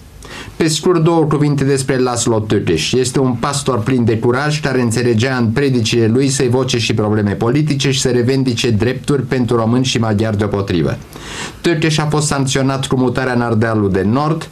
Pe 0.56 0.68
scurt, 0.68 1.02
două 1.02 1.24
cuvinte 1.24 1.64
despre 1.64 1.98
Laszlo 1.98 2.38
Töteș. 2.38 2.92
Este 2.92 3.20
un 3.20 3.32
pastor 3.32 3.78
plin 3.80 4.04
de 4.04 4.18
curaj 4.18 4.60
care 4.60 4.80
înțelegea 4.80 5.36
în 5.36 5.46
predicile 5.46 6.06
lui 6.06 6.28
să 6.28 6.42
evoce 6.42 6.78
și 6.78 6.94
probleme 6.94 7.32
politice 7.32 7.90
și 7.90 8.00
să 8.00 8.08
revendice 8.08 8.70
drepturi 8.70 9.22
pentru 9.22 9.56
români 9.56 9.84
și 9.84 9.98
maghiari 9.98 10.38
deopotrivă. 10.38 10.96
Töteș 11.60 11.98
a 11.98 12.06
fost 12.06 12.26
sancționat 12.26 12.86
cu 12.86 12.96
mutarea 12.96 13.32
în 13.32 13.40
Ardealul 13.40 13.90
de 13.90 14.02
Nord, 14.02 14.48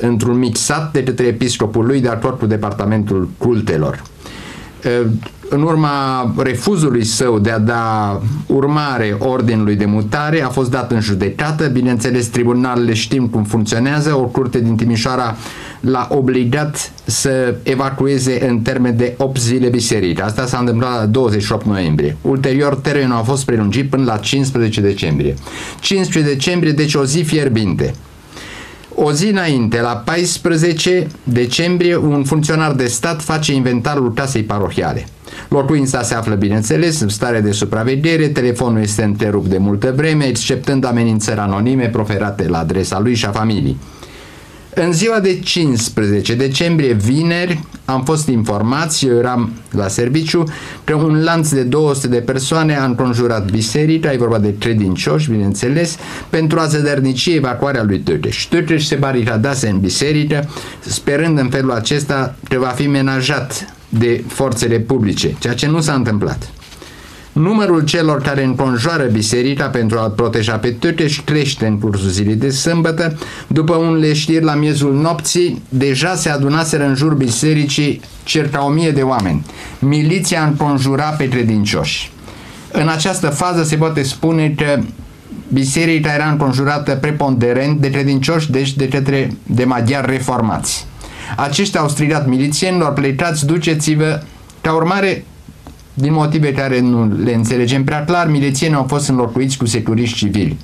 într-un 0.00 0.38
mic 0.38 0.56
sat 0.56 0.92
de 0.92 1.02
către 1.02 1.26
episcopul 1.26 1.86
lui 1.86 2.00
de 2.00 2.08
acord 2.08 2.38
cu 2.38 2.46
departamentul 2.46 3.28
cultelor 3.38 4.02
în 5.48 5.62
urma 5.62 6.34
refuzului 6.36 7.04
său 7.04 7.38
de 7.38 7.50
a 7.50 7.58
da 7.58 8.20
urmare 8.46 9.16
ordinului 9.18 9.76
de 9.76 9.84
mutare, 9.84 10.42
a 10.42 10.48
fost 10.48 10.70
dat 10.70 10.92
în 10.92 11.00
judecată. 11.00 11.66
Bineînțeles, 11.66 12.26
tribunalele 12.26 12.94
știm 12.94 13.26
cum 13.26 13.44
funcționează. 13.44 14.16
O 14.16 14.24
curte 14.24 14.60
din 14.60 14.76
Timișoara 14.76 15.36
l-a 15.80 16.08
obligat 16.10 16.92
să 17.04 17.54
evacueze 17.62 18.48
în 18.48 18.60
termen 18.60 18.96
de 18.96 19.14
8 19.18 19.40
zile 19.40 19.68
biserica. 19.68 20.24
Asta 20.24 20.46
s-a 20.46 20.58
întâmplat 20.58 20.98
la 20.98 21.06
28 21.06 21.66
noiembrie. 21.66 22.16
Ulterior, 22.20 22.74
termenul 22.74 23.16
a 23.16 23.22
fost 23.22 23.44
prelungit 23.44 23.90
până 23.90 24.04
la 24.04 24.16
15 24.16 24.80
decembrie. 24.80 25.34
15 25.80 26.32
decembrie, 26.32 26.72
deci 26.72 26.94
o 26.94 27.04
zi 27.04 27.22
fierbinte. 27.22 27.94
O 29.00 29.12
zi 29.12 29.26
înainte, 29.28 29.80
la 29.80 30.02
14 30.04 31.06
decembrie, 31.22 31.96
un 31.96 32.24
funcționar 32.24 32.72
de 32.72 32.86
stat 32.86 33.22
face 33.22 33.54
inventarul 33.54 34.12
casei 34.12 34.42
parohiale. 34.42 35.06
Locuința 35.48 36.02
se 36.02 36.14
află, 36.14 36.34
bineînțeles, 36.34 37.00
în 37.00 37.08
stare 37.08 37.40
de 37.40 37.52
supraveghere, 37.52 38.28
telefonul 38.28 38.80
este 38.80 39.02
întrerupt 39.02 39.46
de 39.46 39.58
multă 39.58 39.92
vreme, 39.96 40.24
exceptând 40.24 40.84
amenințări 40.84 41.38
anonime 41.38 41.88
proferate 41.88 42.48
la 42.48 42.58
adresa 42.58 42.98
lui 43.00 43.14
și 43.14 43.26
a 43.26 43.30
familiei. 43.30 43.76
În 44.74 44.92
ziua 44.92 45.20
de 45.20 45.38
15 45.40 46.34
decembrie, 46.34 46.92
vineri, 46.92 47.60
am 47.84 48.04
fost 48.04 48.28
informați, 48.28 49.06
eu 49.06 49.16
eram 49.16 49.52
la 49.70 49.88
serviciu, 49.88 50.44
că 50.84 50.94
un 50.94 51.22
lanț 51.22 51.50
de 51.50 51.62
200 51.62 52.08
de 52.08 52.16
persoane 52.16 52.76
a 52.76 52.84
înconjurat 52.84 53.50
biserica, 53.50 54.12
e 54.12 54.16
vorba 54.16 54.38
de 54.38 54.54
credincioși, 54.58 55.30
bineînțeles, 55.30 55.96
pentru 56.30 56.58
a 56.58 56.66
zădărnici 56.66 57.26
evacuarea 57.26 57.82
lui 57.82 57.98
Tăteș. 57.98 58.44
Tăteș 58.44 58.84
se 58.84 58.94
baricadase 58.94 59.68
în 59.68 59.80
biserică, 59.80 60.48
sperând 60.80 61.38
în 61.38 61.48
felul 61.48 61.72
acesta 61.72 62.34
că 62.48 62.58
va 62.58 62.68
fi 62.68 62.86
menajat 62.86 63.74
de 63.88 64.24
forțele 64.26 64.78
publice, 64.78 65.36
ceea 65.38 65.54
ce 65.54 65.66
nu 65.66 65.80
s-a 65.80 65.94
întâmplat. 65.94 66.50
Numărul 67.38 67.84
celor 67.84 68.22
care 68.22 68.44
înconjoară 68.44 69.02
biserica 69.02 69.66
pentru 69.66 69.98
a 69.98 70.02
proteja 70.02 70.56
pe 70.56 70.70
Tăteș 70.70 71.20
crește 71.24 71.66
în 71.66 71.78
cursul 71.78 72.08
zilei 72.08 72.34
de 72.34 72.50
sâmbătă. 72.50 73.18
După 73.46 73.74
un 73.74 73.94
leștir 73.94 74.42
la 74.42 74.54
miezul 74.54 74.94
nopții, 74.94 75.62
deja 75.68 76.14
se 76.14 76.28
adunaseră 76.28 76.84
în 76.84 76.94
jur 76.94 77.14
bisericii 77.14 78.00
circa 78.24 78.64
o 78.64 78.68
mie 78.68 78.90
de 78.90 79.02
oameni. 79.02 79.44
Miliția 79.78 80.42
înconjura 80.42 81.04
pe 81.04 81.28
credincioși. 81.28 82.10
În 82.72 82.88
această 82.88 83.28
fază 83.28 83.62
se 83.62 83.76
poate 83.76 84.02
spune 84.02 84.54
că 84.56 84.80
biserica 85.52 86.14
era 86.14 86.30
înconjurată 86.30 86.94
preponderent 86.94 87.80
de 87.80 87.90
credincioși, 87.90 88.50
deci 88.50 88.74
de 88.74 88.88
către 88.88 89.36
de 89.42 89.64
maghiari 89.64 90.10
reformați. 90.10 90.86
Aceștia 91.36 91.80
au 91.80 91.88
strigat 91.88 92.26
milițienilor, 92.26 92.92
plecați, 92.92 93.46
duceți-vă. 93.46 94.22
Ca 94.60 94.72
urmare, 94.72 95.24
din 95.98 96.12
motive 96.12 96.52
care 96.52 96.80
nu 96.80 97.12
le 97.24 97.34
înțelegem 97.34 97.84
prea 97.84 98.04
clar, 98.04 98.28
milițienii 98.28 98.76
au 98.76 98.84
fost 98.88 99.08
înlocuiți 99.08 99.56
cu 99.56 99.66
securiști 99.66 100.16
civili. 100.16 100.56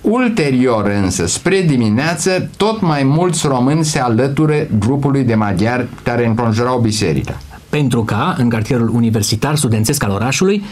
Ulterior 0.00 0.86
însă, 1.02 1.26
spre 1.26 1.60
dimineață, 1.60 2.48
tot 2.56 2.80
mai 2.80 3.02
mulți 3.02 3.46
români 3.46 3.84
se 3.84 3.98
alătură 3.98 4.54
grupului 4.78 5.24
de 5.24 5.34
maghiari 5.34 5.86
care 6.02 6.26
înconjurau 6.26 6.78
biserica. 6.78 7.38
Pentru 7.68 8.04
ca, 8.04 8.34
în 8.38 8.48
cartierul 8.48 8.88
universitar 8.88 9.56
studențesc 9.56 10.02
al 10.02 10.10
orașului, 10.10 10.62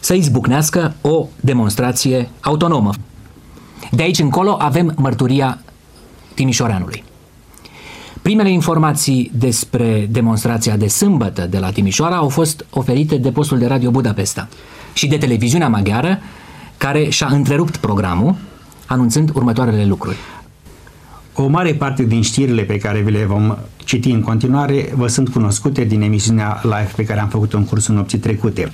să 0.00 0.14
izbucnească 0.14 0.94
o 1.00 1.26
demonstrație 1.40 2.28
autonomă. 2.40 2.90
De 3.90 4.02
aici 4.02 4.18
încolo 4.18 4.56
avem 4.58 4.92
mărturia 4.96 5.58
Timișoreanului. 6.34 7.04
Primele 8.22 8.50
informații 8.50 9.30
despre 9.34 10.08
demonstrația 10.10 10.76
de 10.76 10.88
sâmbătă 10.88 11.46
de 11.50 11.58
la 11.58 11.70
Timișoara 11.70 12.16
au 12.16 12.28
fost 12.28 12.64
oferite 12.70 13.16
de 13.16 13.30
postul 13.30 13.58
de 13.58 13.66
radio 13.66 13.90
Budapesta 13.90 14.48
și 14.92 15.06
de 15.06 15.18
televiziunea 15.18 15.68
maghiară, 15.68 16.18
care 16.76 17.08
și-a 17.08 17.26
întrerupt 17.30 17.76
programul, 17.76 18.34
anunțând 18.86 19.30
următoarele 19.34 19.84
lucruri. 19.84 20.16
O 21.34 21.46
mare 21.46 21.72
parte 21.72 22.02
din 22.02 22.22
știrile 22.22 22.62
pe 22.62 22.76
care 22.76 23.00
vi 23.00 23.10
le 23.10 23.24
vom 23.24 23.56
citi 23.84 24.10
în 24.10 24.20
continuare 24.20 24.92
vă 24.94 25.06
sunt 25.06 25.28
cunoscute 25.28 25.84
din 25.84 26.02
emisiunea 26.02 26.60
live 26.62 26.90
pe 26.96 27.04
care 27.04 27.20
am 27.20 27.28
făcut-o 27.28 27.56
în 27.56 27.64
cursul 27.64 27.94
nopții 27.94 28.18
trecute. 28.18 28.72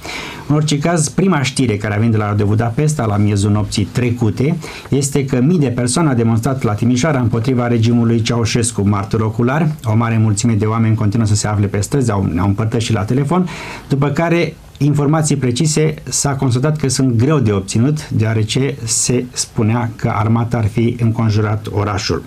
În 0.48 0.54
orice 0.54 0.78
caz, 0.78 1.08
prima 1.08 1.42
știre 1.42 1.76
care 1.76 1.94
a 1.94 1.96
venit 1.96 2.12
de 2.12 2.18
la 2.18 2.26
Radio 2.26 2.46
Budapesta 2.46 3.06
la 3.06 3.16
miezul 3.16 3.50
nopții 3.50 3.84
trecute 3.84 4.56
este 4.88 5.24
că 5.24 5.40
mii 5.40 5.58
de 5.58 5.68
persoane 5.68 6.08
au 6.08 6.14
demonstrat 6.14 6.62
la 6.62 6.74
Timișoara 6.74 7.20
împotriva 7.20 7.66
regimului 7.66 8.22
Ceaușescu, 8.22 8.88
martor 8.88 9.20
ocular. 9.20 9.68
O 9.84 9.96
mare 9.96 10.18
mulțime 10.18 10.52
de 10.52 10.64
oameni 10.64 10.94
continuă 10.94 11.26
să 11.26 11.34
se 11.34 11.46
afle 11.46 11.66
pe 11.66 11.80
străzi, 11.80 12.10
au, 12.10 12.28
ne-au 12.32 12.46
împărtășit 12.46 12.94
la 12.94 13.02
telefon, 13.04 13.48
după 13.88 14.08
care 14.08 14.54
informații 14.78 15.36
precise 15.36 15.94
s-a 16.08 16.34
constatat 16.34 16.76
că 16.76 16.88
sunt 16.88 17.16
greu 17.16 17.38
de 17.38 17.52
obținut, 17.52 18.08
deoarece 18.10 18.76
se 18.84 19.24
spunea 19.32 19.90
că 19.96 20.12
armata 20.14 20.56
ar 20.56 20.66
fi 20.66 20.96
înconjurat 21.00 21.66
orașul. 21.70 22.22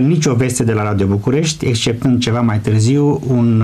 Nici 0.00 0.26
o 0.26 0.34
veste 0.34 0.64
de 0.64 0.72
la 0.72 0.82
Radio 0.82 1.06
București, 1.06 1.66
exceptând 1.66 2.20
ceva 2.20 2.40
mai 2.40 2.58
târziu 2.58 3.20
un 3.26 3.62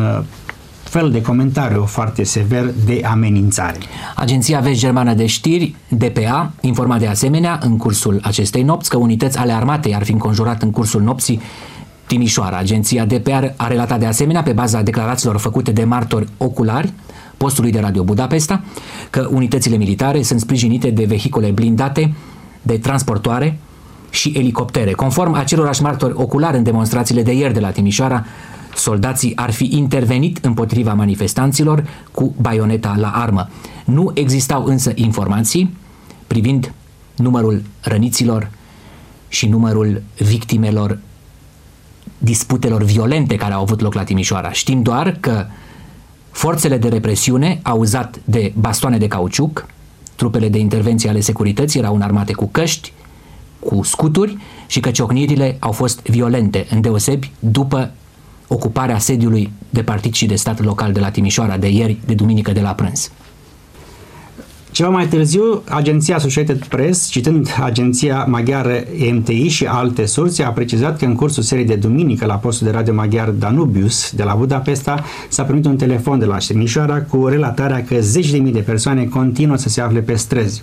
fel 0.82 1.10
de 1.10 1.22
comentariu 1.22 1.84
foarte 1.84 2.24
sever 2.24 2.72
de 2.84 3.02
amenințare. 3.04 3.78
Agenția 4.16 4.60
Vest 4.60 4.78
Germană 4.78 5.14
de 5.14 5.26
Știri, 5.26 5.74
DPA, 5.88 6.52
informa 6.60 6.98
de 6.98 7.06
asemenea 7.06 7.58
în 7.62 7.76
cursul 7.76 8.20
acestei 8.22 8.62
nopți 8.62 8.90
că 8.90 8.96
unități 8.96 9.38
ale 9.38 9.52
armatei 9.52 9.94
ar 9.94 10.04
fi 10.04 10.12
înconjurat 10.12 10.62
în 10.62 10.70
cursul 10.70 11.02
nopții 11.02 11.40
Timișoara. 12.06 12.56
Agenția 12.56 13.04
DPA 13.04 13.52
a 13.56 13.66
relatat 13.66 13.98
de 13.98 14.06
asemenea, 14.06 14.42
pe 14.42 14.52
baza 14.52 14.82
declarațiilor 14.82 15.36
făcute 15.36 15.70
de 15.70 15.84
martori 15.84 16.28
oculari, 16.36 16.92
postului 17.42 17.70
de 17.70 17.80
radio 17.80 18.02
Budapesta, 18.02 18.62
că 19.10 19.28
unitățile 19.30 19.76
militare 19.76 20.22
sunt 20.22 20.40
sprijinite 20.40 20.90
de 20.90 21.04
vehicule 21.04 21.50
blindate, 21.50 22.14
de 22.62 22.78
transportoare 22.78 23.58
și 24.10 24.32
elicoptere. 24.36 24.92
Conform 24.92 25.32
acelorași 25.32 25.82
martori 25.82 26.14
oculari 26.16 26.56
în 26.56 26.62
demonstrațiile 26.62 27.22
de 27.22 27.32
ieri 27.32 27.52
de 27.52 27.60
la 27.60 27.70
Timișoara, 27.70 28.24
soldații 28.74 29.36
ar 29.36 29.50
fi 29.50 29.68
intervenit 29.72 30.44
împotriva 30.44 30.94
manifestanților 30.94 31.84
cu 32.12 32.34
baioneta 32.40 32.94
la 32.98 33.08
armă. 33.08 33.48
Nu 33.84 34.10
existau 34.14 34.64
însă 34.64 34.92
informații 34.94 35.76
privind 36.26 36.72
numărul 37.16 37.62
răniților 37.80 38.50
și 39.28 39.46
numărul 39.48 40.02
victimelor 40.18 40.98
disputelor 42.18 42.82
violente 42.82 43.34
care 43.34 43.52
au 43.52 43.62
avut 43.62 43.80
loc 43.80 43.94
la 43.94 44.04
Timișoara. 44.04 44.52
Știm 44.52 44.82
doar 44.82 45.16
că 45.20 45.46
Forțele 46.32 46.76
de 46.76 46.88
represiune 46.88 47.60
au 47.62 47.78
uzat 47.78 48.20
de 48.24 48.52
bastoane 48.56 48.98
de 48.98 49.06
cauciuc, 49.06 49.66
trupele 50.14 50.48
de 50.48 50.58
intervenție 50.58 51.08
ale 51.08 51.20
securității 51.20 51.80
erau 51.80 51.94
înarmate 51.94 52.32
cu 52.32 52.48
căști, 52.52 52.92
cu 53.58 53.82
scuturi 53.82 54.36
și 54.66 54.80
că 54.80 54.90
ciocnirile 54.90 55.56
au 55.58 55.72
fost 55.72 56.00
violente, 56.00 56.66
îndeosebi 56.70 57.30
după 57.38 57.90
ocuparea 58.48 58.98
sediului 58.98 59.52
de 59.70 59.82
partid 59.82 60.14
și 60.14 60.26
de 60.26 60.34
stat 60.34 60.60
local 60.64 60.92
de 60.92 61.00
la 61.00 61.10
Timișoara 61.10 61.56
de 61.56 61.68
ieri, 61.68 61.98
de 62.06 62.14
duminică 62.14 62.52
de 62.52 62.60
la 62.60 62.72
prânz. 62.72 63.10
Ceva 64.72 64.88
mai 64.88 65.06
târziu, 65.06 65.62
agenția 65.68 66.16
Associated 66.16 66.64
Press, 66.64 67.08
citând 67.08 67.48
agenția 67.62 68.24
maghiară 68.28 68.84
MTI 69.12 69.48
și 69.48 69.66
alte 69.66 70.06
surse, 70.06 70.42
a 70.42 70.50
precizat 70.50 70.98
că 70.98 71.04
în 71.04 71.14
cursul 71.14 71.42
serii 71.42 71.64
de 71.64 71.74
duminică 71.74 72.26
la 72.26 72.34
postul 72.34 72.66
de 72.66 72.72
radio 72.72 72.94
maghiar 72.94 73.28
Danubius 73.28 74.12
de 74.12 74.22
la 74.22 74.34
Budapesta 74.34 75.04
s-a 75.28 75.42
primit 75.42 75.64
un 75.64 75.76
telefon 75.76 76.18
de 76.18 76.24
la 76.24 76.36
Timișoara 76.36 77.02
cu 77.02 77.26
relatarea 77.26 77.84
că 77.84 77.96
zeci 78.00 78.30
de 78.30 78.38
mii 78.38 78.52
de 78.52 78.60
persoane 78.60 79.04
continuă 79.04 79.56
să 79.56 79.68
se 79.68 79.80
afle 79.80 80.00
pe 80.00 80.14
străzi. 80.14 80.62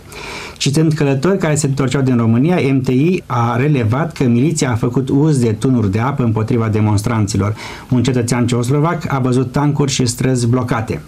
Citând 0.58 0.94
călători 0.94 1.38
care 1.38 1.56
se 1.56 1.68
întorceau 1.68 2.02
din 2.02 2.18
România, 2.18 2.60
MTI 2.74 3.24
a 3.26 3.56
relevat 3.56 4.12
că 4.12 4.24
miliția 4.24 4.72
a 4.72 4.76
făcut 4.76 5.10
uz 5.10 5.38
de 5.38 5.52
tunuri 5.52 5.92
de 5.92 6.00
apă 6.00 6.24
împotriva 6.24 6.68
demonstranților. 6.68 7.56
Un 7.90 8.04
cetățean 8.04 8.48
ceoslovac 8.48 9.14
a 9.14 9.20
văzut 9.20 9.52
tancuri 9.52 9.92
și 9.92 10.06
străzi 10.06 10.48
blocate. 10.48 11.02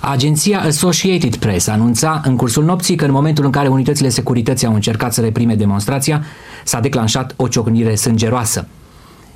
Agenția 0.00 0.60
Associated 0.60 1.36
Press 1.36 1.66
anunța 1.66 2.20
în 2.24 2.35
cursul 2.36 2.64
nopții 2.64 2.96
că 2.96 3.04
în 3.04 3.10
momentul 3.10 3.44
în 3.44 3.50
care 3.50 3.68
unitățile 3.68 4.08
securității 4.08 4.66
au 4.66 4.74
încercat 4.74 5.12
să 5.12 5.20
reprime 5.20 5.54
demonstrația, 5.54 6.24
s-a 6.64 6.80
declanșat 6.80 7.34
o 7.36 7.48
ciocnire 7.48 7.94
sângeroasă. 7.94 8.68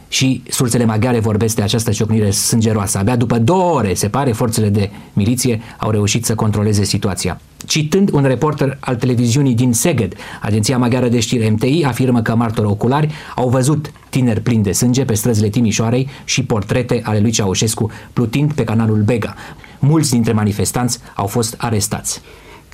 Și 0.08 0.42
sursele 0.48 0.84
maghiare 0.84 1.18
vorbesc 1.18 1.54
de 1.54 1.62
această 1.62 1.90
ciocnire 1.90 2.30
sângeroasă. 2.30 2.98
Abia 2.98 3.16
după 3.16 3.38
două 3.38 3.74
ore, 3.74 3.94
se 3.94 4.08
pare, 4.08 4.32
forțele 4.32 4.68
de 4.68 4.90
miliție 5.12 5.60
au 5.78 5.90
reușit 5.90 6.24
să 6.24 6.34
controleze 6.34 6.84
situația. 6.84 7.40
Citând 7.66 8.10
un 8.12 8.22
reporter 8.22 8.76
al 8.80 8.96
televiziunii 8.96 9.54
din 9.54 9.72
Seged, 9.72 10.14
agenția 10.40 10.78
maghiară 10.78 11.08
de 11.08 11.20
știri 11.20 11.50
MTI 11.50 11.84
afirmă 11.84 12.22
că 12.22 12.34
martori 12.34 12.66
oculari 12.66 13.12
au 13.36 13.48
văzut 13.48 13.92
tineri 14.08 14.40
plini 14.40 14.62
de 14.62 14.72
sânge 14.72 15.04
pe 15.04 15.14
străzile 15.14 15.48
Timișoarei 15.48 16.08
și 16.24 16.44
portrete 16.44 17.00
ale 17.04 17.20
lui 17.20 17.30
Ceaușescu 17.30 17.90
plutind 18.12 18.52
pe 18.52 18.64
canalul 18.64 19.02
Bega. 19.02 19.34
Mulți 19.78 20.10
dintre 20.10 20.32
manifestanți 20.32 20.98
au 21.14 21.26
fost 21.26 21.54
arestați. 21.58 22.20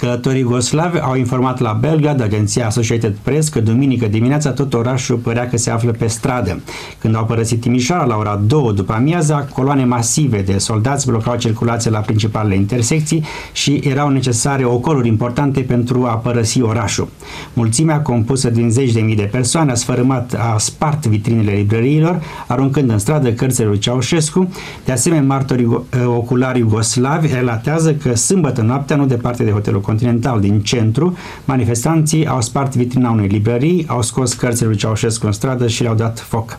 Călătorii 0.01 0.43
Goslavi 0.43 0.99
au 0.99 1.15
informat 1.15 1.61
la 1.61 1.73
Belgrad, 1.81 2.23
agenția 2.23 2.67
Associated 2.67 3.17
Press, 3.23 3.49
că 3.49 3.61
duminică 3.61 4.07
dimineața 4.07 4.51
tot 4.51 4.75
orașul 4.75 5.17
părea 5.17 5.49
că 5.49 5.57
se 5.57 5.71
află 5.71 5.91
pe 5.91 6.07
stradă. 6.07 6.61
Când 6.99 7.17
au 7.17 7.25
părăsit 7.25 7.61
Timișoara 7.61 8.05
la 8.05 8.17
ora 8.17 8.41
2 8.47 8.73
după 8.75 8.93
amiaza, 8.93 9.49
coloane 9.53 9.85
masive 9.85 10.43
de 10.43 10.59
soldați 10.59 11.07
blocau 11.07 11.37
circulația 11.37 11.91
la 11.91 11.99
principalele 11.99 12.55
intersecții 12.55 13.25
și 13.53 13.81
erau 13.85 14.09
necesare 14.09 14.65
ocoluri 14.65 15.09
importante 15.09 15.61
pentru 15.61 16.05
a 16.05 16.15
părăsi 16.15 16.63
orașul. 16.63 17.09
Mulțimea 17.53 18.01
compusă 18.01 18.51
din 18.51 18.71
zeci 18.71 18.93
de 18.93 19.01
mii 19.01 19.17
de 19.17 19.29
persoane 19.33 19.71
a 19.71 19.75
sfărâmat, 19.75 20.35
a 20.39 20.59
spart 20.59 21.07
vitrinele 21.07 21.53
librăriilor, 21.53 22.21
aruncând 22.47 22.91
în 22.91 22.99
stradă 22.99 23.33
cărțile 23.33 23.67
lui 23.67 23.79
Ceaușescu. 23.79 24.53
De 24.85 24.93
asemenea, 24.93 25.25
martorii 25.25 25.87
oculari 26.07 26.59
iugoslavi 26.59 27.33
relatează 27.33 27.95
că 27.95 28.15
sâmbătă 28.15 28.63
noaptea, 28.63 28.97
nu 28.97 29.07
departe 29.07 29.45
de 29.45 29.51
hotelul 29.51 29.85
Continental 29.87 30.41
din 30.41 30.61
centru, 30.61 31.17
manifestanții 31.45 32.27
au 32.27 32.41
spart 32.41 32.77
vitrina 32.77 33.11
unei 33.11 33.27
librării, 33.27 33.85
au 33.89 34.03
scos 34.03 34.33
cărțile 34.33 34.69
lui 34.69 34.77
Ceaușescu 34.77 35.27
în 35.27 35.33
stradă 35.33 35.69
și 35.69 35.83
le-au 35.83 35.95
dat 35.95 36.21
foc. 36.21 36.59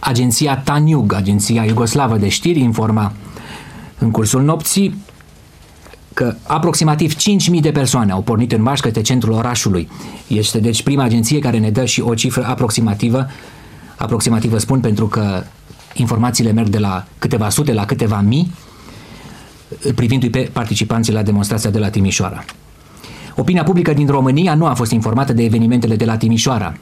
Agenția 0.00 0.56
Taniug, 0.56 1.12
agenția 1.12 1.64
iugoslavă 1.64 2.16
de 2.16 2.28
știri, 2.28 2.60
informa 2.60 3.12
în 3.98 4.10
cursul 4.10 4.42
nopții 4.42 4.94
că 6.14 6.34
aproximativ 6.46 7.14
5.000 7.14 7.60
de 7.60 7.70
persoane 7.70 8.12
au 8.12 8.22
pornit 8.22 8.52
în 8.52 8.62
marș 8.62 8.80
către 8.80 9.00
centrul 9.02 9.32
orașului. 9.32 9.88
Este 10.26 10.58
deci 10.58 10.82
prima 10.82 11.02
agenție 11.02 11.38
care 11.38 11.58
ne 11.58 11.70
dă 11.70 11.84
și 11.84 12.00
o 12.00 12.14
cifră 12.14 12.46
aproximativă, 12.46 13.26
aproximativă 13.96 14.58
spun 14.58 14.80
pentru 14.80 15.06
că 15.06 15.42
informațiile 15.94 16.52
merg 16.52 16.68
de 16.68 16.78
la 16.78 17.04
câteva 17.18 17.48
sute 17.48 17.72
la 17.72 17.84
câteva 17.84 18.20
mii, 18.20 18.52
privindu-i 19.94 20.30
pe 20.30 20.50
participanții 20.52 21.12
la 21.12 21.22
demonstrația 21.22 21.70
de 21.70 21.78
la 21.78 21.90
Timișoara. 21.90 22.44
Opinia 23.36 23.62
publică 23.62 23.92
din 23.92 24.06
România 24.06 24.54
nu 24.54 24.66
a 24.66 24.74
fost 24.74 24.90
informată 24.90 25.32
de 25.32 25.42
evenimentele 25.44 25.96
de 25.96 26.04
la 26.04 26.16
Timișoara. 26.16 26.74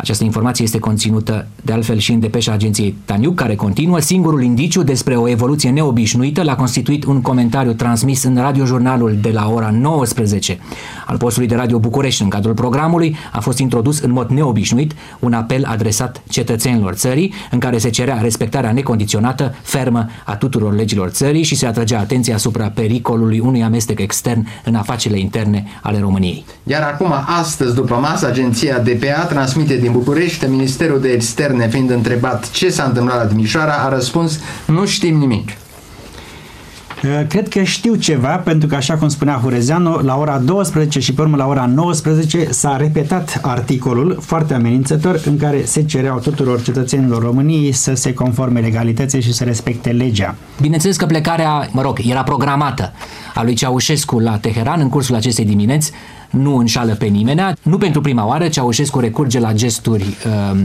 Această 0.00 0.24
informație 0.24 0.64
este 0.64 0.78
conținută 0.78 1.46
de 1.62 1.72
altfel 1.72 1.98
și 1.98 2.12
în 2.12 2.20
depeșa 2.20 2.52
agenției 2.52 2.96
Taniuc, 3.04 3.34
care 3.34 3.54
continuă. 3.54 4.00
Singurul 4.00 4.42
indiciu 4.42 4.82
despre 4.82 5.16
o 5.16 5.28
evoluție 5.28 5.70
neobișnuită 5.70 6.42
l-a 6.42 6.54
constituit 6.54 7.04
un 7.04 7.20
comentariu 7.20 7.72
transmis 7.72 8.22
în 8.22 8.36
radiojurnalul 8.36 9.18
de 9.22 9.30
la 9.30 9.50
ora 9.54 9.70
19 9.70 10.58
al 11.06 11.16
postului 11.16 11.48
de 11.48 11.54
radio 11.54 11.78
București. 11.78 12.22
În 12.22 12.28
cadrul 12.28 12.54
programului 12.54 13.16
a 13.32 13.40
fost 13.40 13.58
introdus 13.58 14.00
în 14.00 14.10
mod 14.10 14.30
neobișnuit 14.30 14.92
un 15.18 15.32
apel 15.32 15.64
adresat 15.64 16.22
cetățenilor 16.28 16.92
țării, 16.92 17.34
în 17.50 17.58
care 17.58 17.78
se 17.78 17.90
cerea 17.90 18.18
respectarea 18.20 18.72
necondiționată, 18.72 19.54
fermă 19.62 20.06
a 20.24 20.36
tuturor 20.36 20.74
legilor 20.74 21.08
țării 21.08 21.42
și 21.42 21.54
se 21.54 21.66
atragea 21.66 21.98
atenția 21.98 22.34
asupra 22.34 22.70
pericolului 22.74 23.38
unui 23.38 23.62
amestec 23.62 24.00
extern 24.00 24.46
în 24.64 24.74
afacerile 24.74 25.20
interne 25.20 25.64
ale 25.82 25.98
României. 25.98 26.44
Iar 26.62 26.82
acum, 26.82 27.12
astăzi, 27.40 27.74
după 27.74 27.94
masă, 27.94 28.26
agenția 28.26 28.78
DPA 28.78 29.24
transmite 29.28 29.76
din 29.76 29.87
din 29.88 29.98
București, 29.98 30.46
Ministerul 30.46 31.00
de 31.00 31.08
Externe 31.08 31.68
fiind 31.68 31.90
întrebat 31.90 32.50
ce 32.50 32.70
s-a 32.70 32.84
întâmplat 32.84 33.16
la 33.16 33.26
Timișoara, 33.26 33.72
a 33.72 33.88
răspuns 33.88 34.40
nu 34.66 34.86
știm 34.86 35.16
nimic. 35.16 35.48
Uh, 35.48 37.26
cred 37.28 37.48
că 37.48 37.62
știu 37.62 37.94
ceva, 37.94 38.36
pentru 38.36 38.68
că, 38.68 38.74
așa 38.74 38.94
cum 38.94 39.08
spunea 39.08 39.40
Hurezeanu, 39.42 40.00
la 40.02 40.16
ora 40.16 40.38
12 40.38 41.00
și 41.00 41.12
pe 41.14 41.20
urmă 41.20 41.36
la 41.36 41.46
ora 41.46 41.66
19 41.66 42.48
s-a 42.50 42.76
repetat 42.76 43.38
articolul 43.42 44.18
foarte 44.20 44.54
amenințător 44.54 45.20
în 45.24 45.36
care 45.36 45.64
se 45.64 45.82
cereau 45.82 46.18
tuturor 46.18 46.62
cetățenilor 46.62 47.22
României 47.22 47.72
să 47.72 47.94
se 47.94 48.14
conforme 48.14 48.60
legalității 48.60 49.22
și 49.22 49.32
să 49.32 49.44
respecte 49.44 49.90
legea. 49.90 50.34
Bineînțeles 50.60 50.96
că 50.96 51.06
plecarea, 51.06 51.68
mă 51.72 51.82
rog, 51.82 51.98
era 52.08 52.22
programată 52.22 52.92
a 53.34 53.42
lui 53.42 53.54
Ceaușescu 53.54 54.18
la 54.18 54.38
Teheran 54.38 54.80
în 54.80 54.88
cursul 54.88 55.14
acestei 55.14 55.44
dimineți, 55.44 55.92
nu 56.30 56.56
înșală 56.56 56.94
pe 56.94 57.06
nimeni. 57.06 57.52
Nu 57.62 57.78
pentru 57.78 58.00
prima 58.00 58.26
oară 58.26 58.48
Ceaușescu 58.48 59.00
recurge 59.00 59.40
la 59.40 59.52
gesturi 59.52 60.04
uh, 60.26 60.58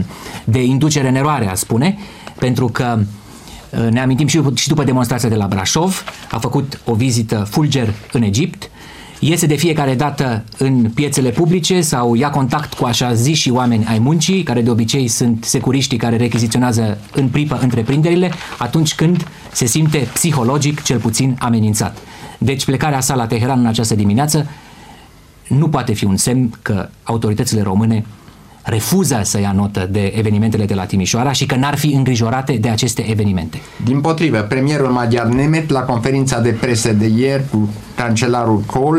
de 0.44 0.62
inducere 0.62 1.08
în 1.08 1.14
eroare, 1.14 1.48
a 1.50 1.54
spune, 1.54 1.98
pentru 2.38 2.66
că 2.66 2.98
uh, 2.98 3.88
ne 3.90 4.00
amintim 4.00 4.26
și, 4.26 4.40
și 4.54 4.68
după 4.68 4.84
demonstrația 4.84 5.28
de 5.28 5.34
la 5.34 5.46
Brașov, 5.46 6.04
a 6.30 6.38
făcut 6.38 6.80
o 6.84 6.94
vizită 6.94 7.46
fulger 7.50 7.94
în 8.12 8.22
Egipt, 8.22 8.70
iese 9.18 9.46
de 9.46 9.54
fiecare 9.54 9.94
dată 9.94 10.44
în 10.58 10.90
piețele 10.94 11.30
publice 11.30 11.80
sau 11.80 12.14
ia 12.14 12.30
contact 12.30 12.74
cu 12.74 12.84
așa 12.84 13.14
zi 13.14 13.32
și 13.32 13.50
oameni 13.50 13.86
ai 13.88 13.98
muncii, 13.98 14.42
care 14.42 14.62
de 14.62 14.70
obicei 14.70 15.08
sunt 15.08 15.44
securiștii 15.44 15.98
care 15.98 16.16
rechiziționează 16.16 16.98
în 17.14 17.28
pripă 17.28 17.58
întreprinderile, 17.62 18.32
atunci 18.58 18.94
când 18.94 19.26
se 19.52 19.66
simte 19.66 20.08
psihologic 20.12 20.82
cel 20.82 20.98
puțin 20.98 21.36
amenințat. 21.38 21.98
Deci 22.38 22.64
plecarea 22.64 23.00
sa 23.00 23.14
la 23.14 23.26
Teheran 23.26 23.58
în 23.58 23.66
această 23.66 23.94
dimineață 23.94 24.46
nu 25.48 25.68
poate 25.68 25.92
fi 25.92 26.04
un 26.04 26.16
semn 26.16 26.50
că 26.62 26.88
autoritățile 27.02 27.62
române 27.62 28.04
refuză 28.62 29.20
să 29.22 29.40
ia 29.40 29.52
notă 29.52 29.88
de 29.90 30.12
evenimentele 30.16 30.64
de 30.64 30.74
la 30.74 30.84
Timișoara 30.84 31.32
și 31.32 31.46
că 31.46 31.54
n-ar 31.54 31.76
fi 31.76 31.92
îngrijorate 31.92 32.52
de 32.52 32.68
aceste 32.68 33.10
evenimente. 33.10 33.60
Din 33.84 34.00
potrivă, 34.00 34.38
premierul 34.38 34.88
maghiar 34.88 35.26
Nemet, 35.26 35.70
la 35.70 35.80
conferința 35.80 36.40
de 36.40 36.50
presă 36.50 36.92
de 36.92 37.06
ieri 37.06 37.44
cu 37.50 37.68
cancelarul 37.96 38.58
Kohl, 38.58 38.98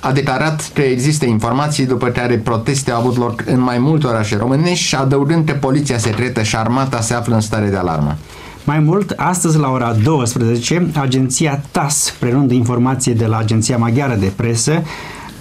a 0.00 0.12
declarat 0.12 0.70
că 0.74 0.80
există 0.80 1.24
informații 1.26 1.86
după 1.86 2.06
care 2.08 2.36
proteste 2.36 2.90
au 2.90 3.00
avut 3.00 3.16
loc 3.16 3.42
în 3.46 3.60
mai 3.60 3.78
multe 3.78 4.06
orașe 4.06 4.36
românești 4.36 4.84
și 4.84 4.94
adăugând 4.94 5.46
că 5.46 5.52
poliția 5.52 5.98
secretă 5.98 6.42
și 6.42 6.56
armata 6.56 7.00
se 7.00 7.14
află 7.14 7.34
în 7.34 7.40
stare 7.40 7.68
de 7.68 7.76
alarmă. 7.76 8.16
Mai 8.64 8.78
mult, 8.78 9.10
astăzi 9.16 9.58
la 9.58 9.68
ora 9.68 9.92
12, 9.92 10.90
agenția 10.94 11.62
TAS, 11.70 12.14
prelunând 12.18 12.50
informație 12.50 13.12
de 13.12 13.26
la 13.26 13.36
Agenția 13.36 13.76
Maghiară 13.76 14.14
de 14.14 14.32
Presă, 14.36 14.82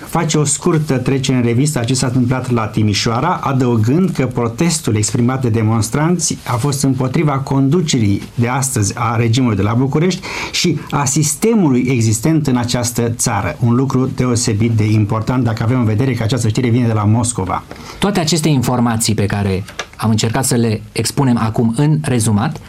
face 0.09 0.37
o 0.37 0.43
scurtă 0.43 0.97
trecere 0.97 1.37
în 1.37 1.43
revistă 1.43 1.79
a 1.79 1.83
ce 1.83 1.93
s-a 1.93 2.07
întâmplat 2.07 2.51
la 2.51 2.65
Timișoara, 2.65 3.39
adăugând 3.43 4.09
că 4.09 4.25
protestul 4.25 4.95
exprimat 4.95 5.41
de 5.41 5.49
demonstranți 5.49 6.37
a 6.47 6.55
fost 6.55 6.83
împotriva 6.83 7.39
conducerii 7.39 8.21
de 8.35 8.47
astăzi 8.47 8.93
a 8.97 9.15
regimului 9.15 9.55
de 9.55 9.61
la 9.61 9.73
București 9.73 10.21
și 10.51 10.79
a 10.89 11.05
sistemului 11.05 11.85
existent 11.89 12.47
în 12.47 12.57
această 12.57 13.09
țară. 13.09 13.57
Un 13.59 13.75
lucru 13.75 14.09
deosebit 14.15 14.71
de 14.71 14.85
important 14.85 15.43
dacă 15.43 15.63
avem 15.63 15.79
în 15.79 15.85
vedere 15.85 16.13
că 16.13 16.23
această 16.23 16.47
știre 16.47 16.69
vine 16.69 16.87
de 16.87 16.93
la 16.93 17.03
Moscova. 17.03 17.63
Toate 17.99 18.19
aceste 18.19 18.49
informații 18.49 19.13
pe 19.13 19.25
care 19.25 19.63
am 19.97 20.09
încercat 20.09 20.45
să 20.45 20.55
le 20.55 20.81
expunem 20.91 21.37
acum 21.37 21.73
în 21.77 21.99
rezumat, 22.01 22.59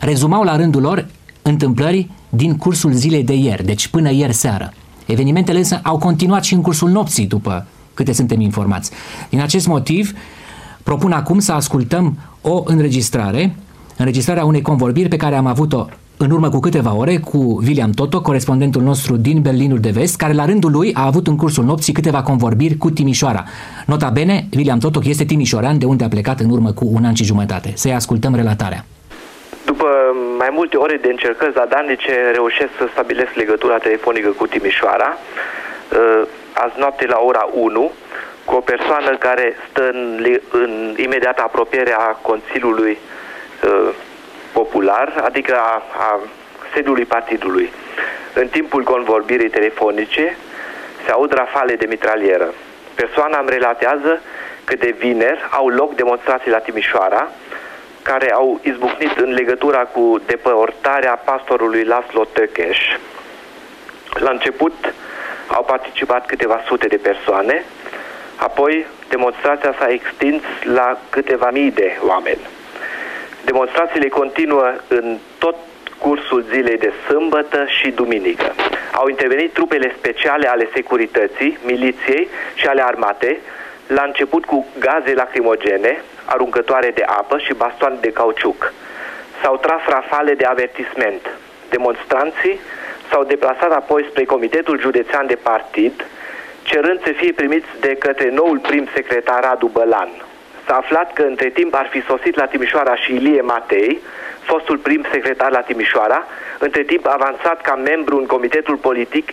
rezumau 0.00 0.42
la 0.42 0.56
rândul 0.56 0.80
lor 0.80 1.06
întâmplări 1.42 2.08
din 2.28 2.56
cursul 2.56 2.92
zilei 2.92 3.24
de 3.24 3.34
ieri, 3.34 3.64
deci 3.64 3.88
până 3.88 4.12
ieri 4.12 4.32
seară. 4.32 4.72
Evenimentele 5.10 5.58
însă 5.58 5.80
au 5.82 5.98
continuat 5.98 6.44
și 6.44 6.54
în 6.54 6.60
cursul 6.60 6.90
nopții, 6.90 7.26
după 7.26 7.66
câte 7.94 8.12
suntem 8.12 8.40
informați. 8.40 8.90
Din 9.30 9.40
acest 9.40 9.66
motiv, 9.66 10.12
propun 10.82 11.12
acum 11.12 11.38
să 11.38 11.52
ascultăm 11.52 12.18
o 12.40 12.62
înregistrare, 12.64 13.56
înregistrarea 13.96 14.44
unei 14.44 14.62
convorbiri 14.62 15.08
pe 15.08 15.16
care 15.16 15.36
am 15.36 15.46
avut-o 15.46 15.86
în 16.16 16.30
urmă 16.30 16.48
cu 16.48 16.58
câteva 16.58 16.94
ore 16.94 17.16
cu 17.16 17.38
William 17.38 17.90
Toto, 17.90 18.20
corespondentul 18.20 18.82
nostru 18.82 19.16
din 19.16 19.40
Berlinul 19.40 19.80
de 19.80 19.90
Vest, 19.90 20.16
care 20.16 20.32
la 20.32 20.44
rândul 20.44 20.70
lui 20.70 20.94
a 20.94 21.06
avut 21.06 21.26
în 21.26 21.36
cursul 21.36 21.64
nopții 21.64 21.92
câteva 21.92 22.22
convorbiri 22.22 22.76
cu 22.76 22.90
Timișoara. 22.90 23.44
Nota 23.86 24.08
bene, 24.08 24.48
William 24.56 24.78
Toto 24.78 25.00
este 25.04 25.24
timișorean 25.24 25.78
de 25.78 25.84
unde 25.84 26.04
a 26.04 26.08
plecat 26.08 26.40
în 26.40 26.50
urmă 26.50 26.72
cu 26.72 26.88
un 26.92 27.04
an 27.04 27.14
și 27.14 27.24
jumătate. 27.24 27.72
Să-i 27.74 27.94
ascultăm 27.94 28.34
relatarea. 28.34 28.84
După 30.60 30.76
mai 30.76 30.86
multe 30.86 30.94
ore 30.94 31.06
de 31.06 31.12
încercări 31.12 31.52
zadarnice, 31.52 32.30
reușesc 32.32 32.70
să 32.78 32.88
stabilesc 32.92 33.32
legătura 33.34 33.78
telefonică 33.78 34.28
cu 34.28 34.46
Timișoara. 34.46 35.16
uh, 35.16 36.22
azi 36.52 36.78
noapte 36.78 37.06
la 37.06 37.18
ora 37.18 37.48
1 37.52 37.92
cu 38.44 38.54
o 38.54 38.60
persoană 38.60 39.16
care 39.16 39.56
stă 39.70 39.88
în, 39.92 40.26
în 40.50 40.94
imediată 40.96 41.42
apropiere 41.42 41.92
a 41.92 42.18
Consiliului 42.22 42.98
uh, 43.64 43.88
Popular, 44.52 45.22
adică 45.24 45.54
a, 45.56 45.82
a 45.98 46.20
sediului 46.74 47.04
partidului. 47.04 47.72
În 48.34 48.48
timpul 48.48 48.82
convorbirii 48.82 49.50
telefonice 49.50 50.36
se 51.04 51.10
aud 51.10 51.32
rafale 51.32 51.74
de 51.74 51.86
mitralieră. 51.86 52.54
Persoana 52.94 53.38
îmi 53.38 53.50
relatează 53.50 54.20
că 54.64 54.74
de 54.74 54.94
vineri 54.98 55.48
au 55.50 55.68
loc 55.68 55.94
demonstrații 55.94 56.50
la 56.50 56.58
Timișoara, 56.58 57.28
care 58.12 58.32
au 58.32 58.60
izbucnit 58.62 59.16
în 59.16 59.32
legătura 59.32 59.78
cu 59.78 60.20
depărtarea 60.26 61.14
pastorului 61.24 61.84
Laslo 61.84 62.24
Tăcheș. 62.24 62.78
La 64.14 64.30
început 64.30 64.94
au 65.46 65.62
participat 65.64 66.26
câteva 66.26 66.60
sute 66.66 66.86
de 66.86 66.96
persoane, 66.96 67.64
apoi 68.36 68.86
demonstrația 69.08 69.74
s-a 69.78 69.88
extins 69.88 70.42
la 70.62 70.98
câteva 71.10 71.50
mii 71.50 71.70
de 71.70 71.98
oameni. 72.06 72.40
Demonstrațiile 73.44 74.08
continuă 74.08 74.72
în 74.88 75.18
tot 75.38 75.56
cursul 75.98 76.44
zilei 76.52 76.78
de 76.78 76.92
sâmbătă 77.06 77.64
și 77.66 77.90
duminică. 77.90 78.54
Au 78.92 79.08
intervenit 79.08 79.52
trupele 79.52 79.94
speciale 79.98 80.48
ale 80.48 80.68
securității, 80.74 81.58
miliției 81.64 82.28
și 82.54 82.66
ale 82.66 82.82
armatei, 82.82 83.38
la 83.86 84.02
început 84.02 84.44
cu 84.44 84.66
gaze 84.78 85.14
lacrimogene, 85.14 86.02
aruncătoare 86.34 86.90
de 86.94 87.04
apă 87.06 87.38
și 87.38 87.54
bastoane 87.54 87.98
de 88.00 88.12
cauciuc. 88.12 88.72
S-au 89.42 89.56
tras 89.56 89.82
rafale 89.86 90.34
de 90.34 90.44
avertisment. 90.44 91.22
Demonstranții 91.70 92.60
s-au 93.10 93.24
deplasat 93.24 93.72
apoi 93.72 94.06
spre 94.10 94.24
Comitetul 94.24 94.80
Județean 94.80 95.26
de 95.26 95.34
Partid, 95.34 96.06
cerând 96.62 97.02
să 97.04 97.12
fie 97.16 97.32
primiți 97.32 97.66
de 97.80 97.94
către 97.94 98.30
noul 98.30 98.58
prim 98.58 98.88
secretar 98.94 99.42
Radu 99.42 99.66
Bălan. 99.66 100.10
S-a 100.66 100.76
aflat 100.76 101.12
că 101.12 101.22
între 101.22 101.48
timp 101.48 101.74
ar 101.74 101.86
fi 101.90 102.00
sosit 102.02 102.36
la 102.36 102.46
Timișoara 102.46 102.96
și 102.96 103.14
Ilie 103.14 103.40
Matei, 103.40 104.00
fostul 104.40 104.78
prim 104.78 105.04
secretar 105.12 105.50
la 105.50 105.60
Timișoara, 105.60 106.26
între 106.58 106.82
timp 106.82 107.06
avansat 107.06 107.60
ca 107.60 107.74
membru 107.74 108.16
în 108.16 108.26
Comitetul 108.26 108.76
Politic 108.76 109.32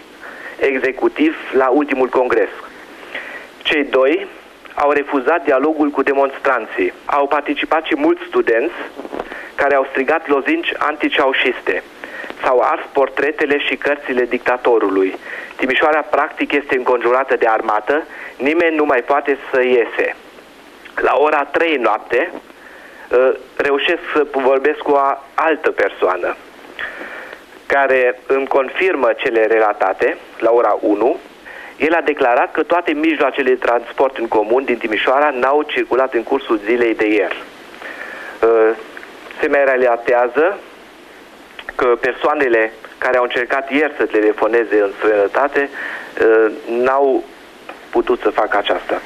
Executiv 0.60 1.36
la 1.53 1.67
ultimul 1.67 2.07
congres. 2.07 2.49
Cei 3.63 3.83
doi 3.83 4.27
au 4.84 4.92
refuzat 4.92 5.44
dialogul 5.44 5.90
cu 5.90 6.02
demonstranții. 6.02 6.94
Au 7.06 7.28
participat 7.28 7.84
și 7.84 7.96
mulți 7.96 8.24
studenți 8.28 8.76
care 9.56 9.76
au 9.76 9.88
strigat 9.90 10.28
lozinci 10.28 10.74
anticeaușiste. 10.78 11.84
S-au 12.44 12.60
ars 12.60 12.82
portretele 12.92 13.60
și 13.60 13.76
cărțile 13.76 14.26
dictatorului. 14.26 15.16
Timișoara 15.56 16.02
practic 16.02 16.52
este 16.52 16.76
înconjurată 16.76 17.36
de 17.36 17.48
armată, 17.48 18.04
nimeni 18.38 18.76
nu 18.76 18.86
mai 18.86 19.02
poate 19.02 19.38
să 19.52 19.62
iese. 19.62 20.16
La 20.96 21.13
ora 21.18 21.44
3 21.44 21.76
noapte 21.76 22.32
ă, 23.12 23.36
reușesc 23.56 24.02
să 24.13 24.26
vorbesc 24.32 24.78
cu 24.78 24.92
o 24.92 25.00
altă 25.34 25.72
persoană 25.72 26.36
care 27.66 28.20
îmi 28.28 28.48
confirmă 28.48 29.13
cele 29.18 29.46
relatate 29.46 30.18
la 30.40 30.52
ora 30.52 30.78
1 30.82 31.18
el 31.78 31.94
a 31.94 32.02
declarat 32.02 32.52
că 32.52 32.63
toate 32.63 32.92
mijloacele 32.92 33.50
de 33.50 33.56
transport 33.56 34.18
în 34.18 34.28
comun 34.28 34.63
din 34.63 34.78
Timișoara 34.78 35.30
n-au 35.30 35.62
circulat 35.62 36.13
în 36.13 36.24
cursul 36.24 36.60
zilei 36.66 36.96
de 36.96 37.08
ieri. 37.08 37.44
Uh, 38.44 38.76
se 39.42 39.48
mai 39.48 39.66
relatează 39.66 40.58
că 41.76 41.86
persoanele 41.86 42.74
care 42.98 43.18
au 43.18 43.24
încercat 43.24 43.72
ieri 43.72 43.94
să 43.98 44.06
telefoneze 44.06 44.82
în 44.82 44.92
străinătate 44.98 45.70
uh, 45.70 46.52
n-au 46.70 47.24
putut 47.90 48.20
să 48.20 48.30
facă 48.30 48.58
aceasta. 48.58 49.02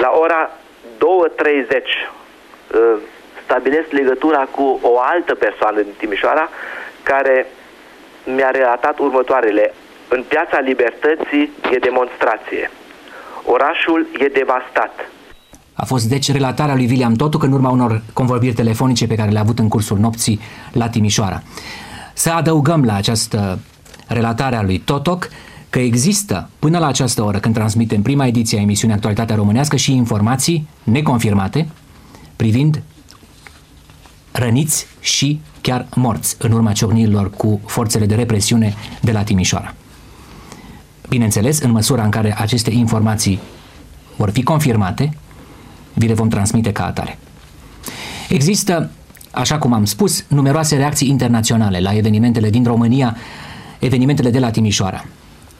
La 0.00 0.12
ora 0.14 0.50
2.30 0.98 1.76
uh, 2.74 2.98
stabilesc 3.44 3.90
legătura 3.90 4.48
cu 4.50 4.78
o 4.82 4.98
altă 4.98 5.34
persoană 5.34 5.80
din 5.80 5.94
Timișoara 5.96 6.48
care 7.02 7.46
mi-a 8.24 8.50
relatat 8.50 8.98
următoarele. 8.98 9.74
În 10.16 10.22
piața 10.28 10.58
Libertății 10.70 11.50
e 11.74 11.86
demonstrație. 11.88 12.70
Orașul 13.54 14.00
e 14.24 14.38
devastat. 14.40 14.92
A 15.72 15.84
fost 15.84 16.08
deci 16.08 16.32
relatarea 16.32 16.74
lui 16.74 16.86
William 16.90 17.14
Totu 17.14 17.38
în 17.42 17.52
urma 17.52 17.70
unor 17.70 18.02
convorbiri 18.12 18.54
telefonice 18.54 19.06
pe 19.06 19.14
care 19.14 19.30
le-a 19.30 19.40
avut 19.40 19.58
în 19.58 19.68
cursul 19.68 19.98
nopții 19.98 20.40
la 20.72 20.88
Timișoara. 20.88 21.42
Să 22.12 22.30
adăugăm 22.30 22.84
la 22.84 22.94
această 22.94 23.58
relatare 24.08 24.56
a 24.56 24.62
lui 24.62 24.78
Totoc 24.78 25.28
că 25.70 25.78
există 25.78 26.48
până 26.58 26.78
la 26.78 26.86
această 26.86 27.22
oră 27.22 27.38
când 27.38 27.54
transmitem 27.54 28.02
prima 28.02 28.26
ediție 28.26 28.58
a 28.58 28.62
emisiunii 28.62 28.96
Actualitatea 28.96 29.36
Românească 29.36 29.76
și 29.76 29.92
informații 29.92 30.68
neconfirmate 30.82 31.68
privind 32.36 32.82
răniți 34.32 34.86
și 35.00 35.40
chiar 35.60 35.86
morți 35.94 36.36
în 36.38 36.52
urma 36.52 36.72
ciocnirilor 36.72 37.30
cu 37.30 37.60
forțele 37.66 38.06
de 38.06 38.14
represiune 38.14 38.74
de 39.00 39.12
la 39.12 39.22
Timișoara. 39.22 39.74
Bineînțeles, 41.14 41.58
în 41.58 41.70
măsura 41.70 42.04
în 42.04 42.10
care 42.10 42.34
aceste 42.38 42.70
informații 42.70 43.38
vor 44.16 44.30
fi 44.30 44.42
confirmate, 44.42 45.16
vi 45.92 46.06
le 46.06 46.14
vom 46.14 46.28
transmite 46.28 46.72
ca 46.72 46.86
atare. 46.86 47.18
Există, 48.28 48.90
așa 49.30 49.58
cum 49.58 49.72
am 49.72 49.84
spus, 49.84 50.24
numeroase 50.28 50.76
reacții 50.76 51.08
internaționale 51.08 51.80
la 51.80 51.96
evenimentele 51.96 52.50
din 52.50 52.64
România, 52.64 53.16
evenimentele 53.78 54.30
de 54.30 54.38
la 54.38 54.50
Timișoara. 54.50 55.04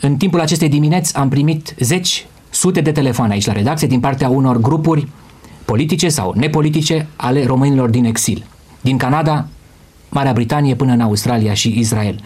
În 0.00 0.16
timpul 0.16 0.40
acestei 0.40 0.68
dimineți 0.68 1.16
am 1.16 1.28
primit 1.28 1.74
zeci, 1.78 2.26
sute 2.50 2.80
de 2.80 2.92
telefoane 2.92 3.32
aici 3.32 3.46
la 3.46 3.52
redacție 3.52 3.88
din 3.88 4.00
partea 4.00 4.28
unor 4.28 4.56
grupuri 4.56 5.08
politice 5.64 6.08
sau 6.08 6.32
nepolitice 6.36 7.06
ale 7.16 7.46
românilor 7.46 7.90
din 7.90 8.04
exil. 8.04 8.44
Din 8.80 8.96
Canada, 8.96 9.46
Marea 10.08 10.32
Britanie 10.32 10.74
până 10.74 10.92
în 10.92 11.00
Australia 11.00 11.54
și 11.54 11.78
Israel. 11.78 12.20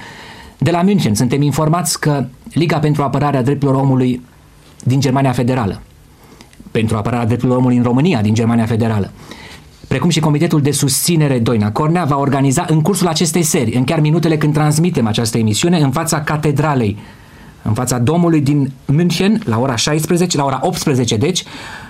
De 0.59 0.71
la 0.71 0.83
München. 0.83 1.15
Suntem 1.15 1.43
informați 1.43 2.01
că 2.01 2.25
Liga 2.53 2.79
pentru 2.79 3.03
apărarea 3.03 3.43
drepturilor 3.43 3.83
omului 3.83 4.23
din 4.85 5.01
Germania 5.01 5.33
Federală, 5.33 5.81
pentru 6.71 6.97
apărarea 6.97 7.27
drepturilor 7.27 7.59
omului 7.59 7.77
în 7.77 7.83
România 7.83 8.21
din 8.21 8.35
Germania 8.35 8.67
Federală, 8.67 9.11
precum 9.89 10.09
și 10.09 10.21
Comitetul 10.21 10.61
de 10.61 10.71
Susținere 10.71 11.39
Doina 11.39 11.73
Cornea, 11.73 12.05
va 12.05 12.17
organiza 12.17 12.67
în 12.69 12.83
cursul 12.83 13.07
acestei 13.07 13.43
serii, 13.43 13.75
în 13.75 13.85
chiar 13.85 14.01
minutele 14.01 14.37
când 14.37 14.53
transmitem 14.53 15.07
această 15.07 15.39
emisiune, 15.39 15.79
în 15.79 15.91
fața 15.91 16.21
catedralei, 16.21 16.97
în 17.63 17.73
fața 17.75 17.99
domului 17.99 18.41
din 18.41 18.73
München, 18.85 19.41
la 19.45 19.59
ora 19.59 19.77
16, 19.77 20.37
la 20.37 20.45
ora 20.45 20.59
18, 20.63 21.17
deci, 21.17 21.45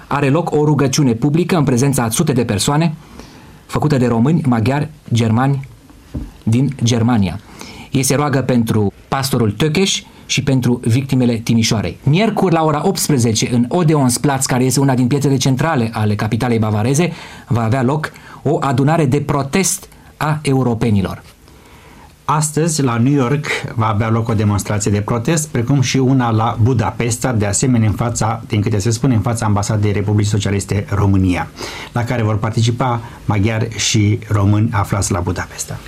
are 0.07 0.29
loc 0.29 0.51
o 0.51 0.65
rugăciune 0.65 1.13
publică 1.13 1.57
în 1.57 1.65
prezența 1.65 2.03
a 2.03 2.09
sute 2.09 2.33
de 2.33 2.45
persoane, 2.45 2.95
făcută 3.67 3.97
de 3.97 4.07
români, 4.07 4.43
maghiari, 4.47 4.89
germani 5.13 5.69
din 6.43 6.75
Germania. 6.83 7.41
Ei 7.91 8.03
se 8.03 8.15
roagă 8.15 8.43
pentru 8.43 8.93
pastorul 9.09 9.51
Tökeș 9.51 10.03
și 10.27 10.43
pentru 10.43 10.81
victimele 10.85 11.35
Timișoarei. 11.35 11.99
Miercuri 12.03 12.55
la 12.55 12.65
ora 12.65 12.87
18 12.87 13.49
în 13.53 13.65
Odeonsplatz, 13.69 14.47
care 14.47 14.65
este 14.65 14.81
una 14.81 14.95
din 14.95 15.07
piețele 15.07 15.37
centrale 15.37 15.91
ale 15.93 16.15
capitalei 16.15 16.59
bavareze, 16.59 17.13
va 17.49 17.63
avea 17.63 17.83
loc 17.83 18.13
o 18.43 18.59
adunare 18.61 19.07
de 19.07 19.21
protest 19.21 19.89
a 20.17 20.39
europenilor. 20.43 21.23
Astăzi, 22.25 22.83
la 22.83 22.97
New 22.97 23.13
York, 23.13 23.47
va 23.75 23.89
avea 23.89 24.09
loc 24.11 24.29
o 24.29 24.35
demonstrație 24.35 24.91
de 24.91 25.01
protest, 25.01 25.49
precum 25.49 25.81
și 25.81 25.97
una 25.97 26.31
la 26.31 26.57
Budapesta, 26.63 27.33
de 27.33 27.47
asemenea 27.47 27.89
în 27.89 27.95
fața, 27.95 28.43
din 28.47 28.61
câte 28.61 28.79
se 28.79 28.91
spune, 28.91 29.15
în 29.15 29.21
fața 29.21 29.47
ambasadei 29.47 29.93
Republicii 29.93 30.31
Socialiste 30.31 30.87
România, 30.89 31.49
la 31.93 32.05
care 32.05 32.23
vor 32.23 32.39
participa 32.39 33.01
maghiari 33.25 33.69
și 33.77 34.19
români 34.29 34.69
aflați 34.73 35.13
la 35.13 35.21
Budapesta. 35.21 35.79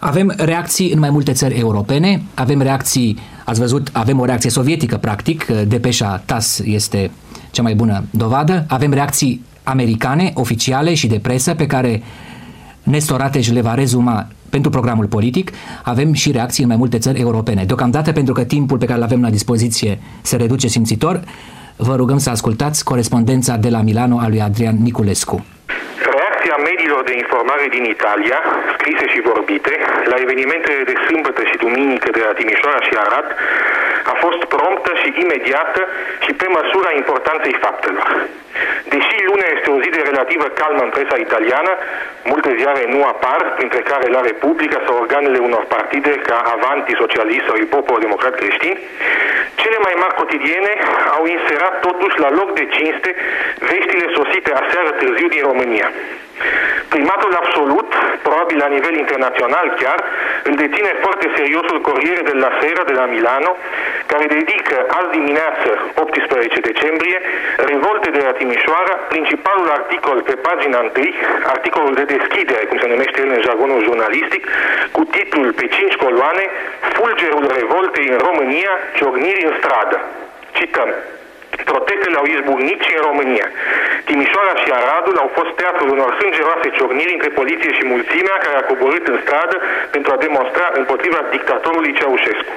Avem 0.00 0.32
reacții 0.36 0.92
în 0.92 0.98
mai 0.98 1.10
multe 1.10 1.32
țări 1.32 1.58
europene, 1.58 2.22
avem 2.34 2.60
reacții, 2.60 3.18
ați 3.44 3.60
văzut, 3.60 3.88
avem 3.92 4.20
o 4.20 4.24
reacție 4.24 4.50
sovietică, 4.50 4.96
practic, 4.96 5.44
depeșa 5.44 6.22
TAS 6.24 6.60
este 6.64 7.10
cea 7.50 7.62
mai 7.62 7.74
bună 7.74 8.04
dovadă, 8.10 8.64
avem 8.68 8.92
reacții 8.92 9.44
americane, 9.62 10.30
oficiale 10.34 10.94
și 10.94 11.06
de 11.06 11.18
presă, 11.18 11.54
pe 11.54 11.66
care 11.66 12.02
Nestor 12.82 13.20
Ateș 13.20 13.50
le 13.50 13.60
va 13.60 13.74
rezuma 13.74 14.26
pentru 14.50 14.70
programul 14.70 15.06
politic, 15.06 15.50
avem 15.82 16.12
și 16.12 16.30
reacții 16.30 16.62
în 16.62 16.68
mai 16.68 16.78
multe 16.78 16.98
țări 16.98 17.20
europene. 17.20 17.64
Deocamdată, 17.64 18.12
pentru 18.12 18.34
că 18.34 18.44
timpul 18.44 18.78
pe 18.78 18.84
care 18.84 18.98
îl 18.98 19.04
avem 19.04 19.22
la 19.22 19.30
dispoziție 19.30 19.98
se 20.22 20.36
reduce 20.36 20.68
simțitor, 20.68 21.20
vă 21.76 21.94
rugăm 21.96 22.18
să 22.18 22.30
ascultați 22.30 22.84
corespondența 22.84 23.56
de 23.56 23.68
la 23.68 23.80
Milano 23.80 24.18
a 24.18 24.28
lui 24.28 24.40
Adrian 24.40 24.76
Niculescu. 24.82 25.44
Mediilor 26.70 27.02
de 27.10 27.16
informare 27.24 27.66
din 27.76 27.84
Italia, 27.96 28.38
scrise 28.76 29.06
și 29.12 29.20
vorbite, 29.30 29.72
la 30.12 30.16
evenimentele 30.24 30.82
de 30.90 30.96
sâmbătă 31.06 31.42
și 31.50 31.56
duminică 31.64 32.08
de 32.16 32.22
la 32.26 32.32
Timișoara 32.38 32.80
și 32.86 32.94
Arad, 33.04 33.28
a 34.12 34.14
fost 34.24 34.40
promptă 34.54 34.92
și 35.00 35.08
imediată 35.24 35.80
și 36.24 36.32
pe 36.40 36.46
măsura 36.56 36.90
importanței 37.00 37.54
faptelor. 37.64 38.08
Deși 38.94 39.16
lunea 39.30 39.50
este 39.56 39.70
o 39.70 39.80
zi 39.82 39.88
de 39.96 40.02
relativă 40.10 40.46
calmă 40.60 40.82
în 40.84 40.94
presa 40.96 41.16
italiană, 41.26 41.72
multe 42.32 42.50
ziare 42.60 42.82
nu 42.92 43.00
apar, 43.12 43.40
printre 43.56 43.80
care 43.90 44.06
la 44.16 44.20
Republica 44.30 44.78
sau 44.86 44.94
organele 45.02 45.38
unor 45.48 45.64
partide 45.76 46.12
ca 46.28 46.36
Avanti 46.56 47.00
Socialist 47.02 47.44
sau 47.46 47.56
Popolo 47.76 47.98
Democrat 48.06 48.34
Creștin, 48.40 48.74
cele 49.60 49.76
cele 49.76 49.88
mai 49.88 50.02
mari 50.02 50.18
cotidiene 50.20 50.72
au 51.16 51.24
inserat 51.36 51.74
totuși 51.86 52.16
la 52.24 52.30
loc 52.38 52.48
de 52.60 52.66
cinste 52.76 53.10
veștile 53.70 54.06
sosite 54.18 54.50
aseară 54.52 54.90
târziu 54.90 55.28
din 55.28 55.42
România. 55.50 55.88
Primatul 56.88 57.32
absolut, 57.42 57.90
probabil 58.22 58.56
la 58.64 58.66
nivel 58.76 58.94
internațional 59.04 59.66
chiar, 59.82 59.98
îl 60.48 60.54
deține 60.54 60.92
foarte 61.04 61.26
seriosul 61.36 61.80
Corriere 61.80 62.22
della 62.30 62.50
Sera 62.60 62.82
de 62.90 62.92
la 63.00 63.04
Milano, 63.04 63.56
care 64.06 64.26
dedică 64.26 64.76
azi 64.98 65.10
dimineață, 65.18 65.68
18 65.94 66.60
decembrie, 66.60 67.18
revolte 67.56 68.10
de 68.10 68.22
la 68.26 68.32
Timișoara, 68.32 68.94
principalul 69.14 69.68
articol 69.78 70.16
pe 70.28 70.34
pagina 70.46 70.78
1, 70.78 70.90
articolul 71.46 71.94
de 71.94 72.04
deschidere, 72.16 72.64
cum 72.68 72.78
se 72.78 72.92
numește 72.94 73.20
el 73.20 73.30
în 73.36 73.42
jargonul 73.46 73.82
jurnalistic, 73.82 74.42
cu 74.90 75.02
titlul 75.04 75.52
pe 75.52 75.66
5 75.66 75.94
coloane, 75.94 76.44
Fulgerul 76.94 77.46
revoltei 77.58 78.06
în 78.08 78.18
România, 78.28 78.72
ciorniri 78.96 79.46
în 79.48 79.54
stradă. 79.58 80.00
Cităm. 80.52 80.90
Protestele 81.64 82.16
au 82.18 82.26
izbucnit 82.34 82.80
și 82.86 82.92
în 82.96 83.02
România. 83.08 83.46
Timișoara 84.08 84.54
și 84.62 84.70
Aradul 84.80 85.16
au 85.22 85.30
fost 85.38 85.52
teatrul 85.60 85.88
unor 85.96 86.10
sângeroase 86.20 86.68
ciocniri 86.76 87.16
între 87.16 87.30
poliție 87.40 87.72
și 87.78 87.92
mulțimea 87.94 88.36
care 88.44 88.56
a 88.58 88.68
coborât 88.70 89.04
în 89.12 89.18
stradă 89.24 89.56
pentru 89.90 90.12
a 90.12 90.22
demonstra 90.26 90.66
împotriva 90.80 91.20
dictatorului 91.30 91.96
Ceaușescu. 91.98 92.52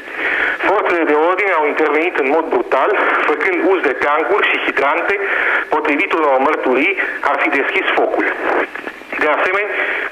Forțele 0.70 1.04
de 1.12 1.18
ordine 1.30 1.52
au 1.52 1.66
intervenit 1.68 2.16
în 2.24 2.28
mod 2.36 2.46
brutal, 2.56 2.90
făcând 3.30 3.58
uz 3.72 3.80
de 3.82 3.94
tancuri 4.06 4.50
și 4.50 4.64
hidrante, 4.66 5.16
potrivit 5.70 6.12
unor 6.14 6.38
mărturii, 6.38 6.98
ar 7.22 7.36
fi 7.42 7.50
deschis 7.50 7.86
focul. 8.00 8.26
De 9.18 9.28
asemenea, 9.38 9.70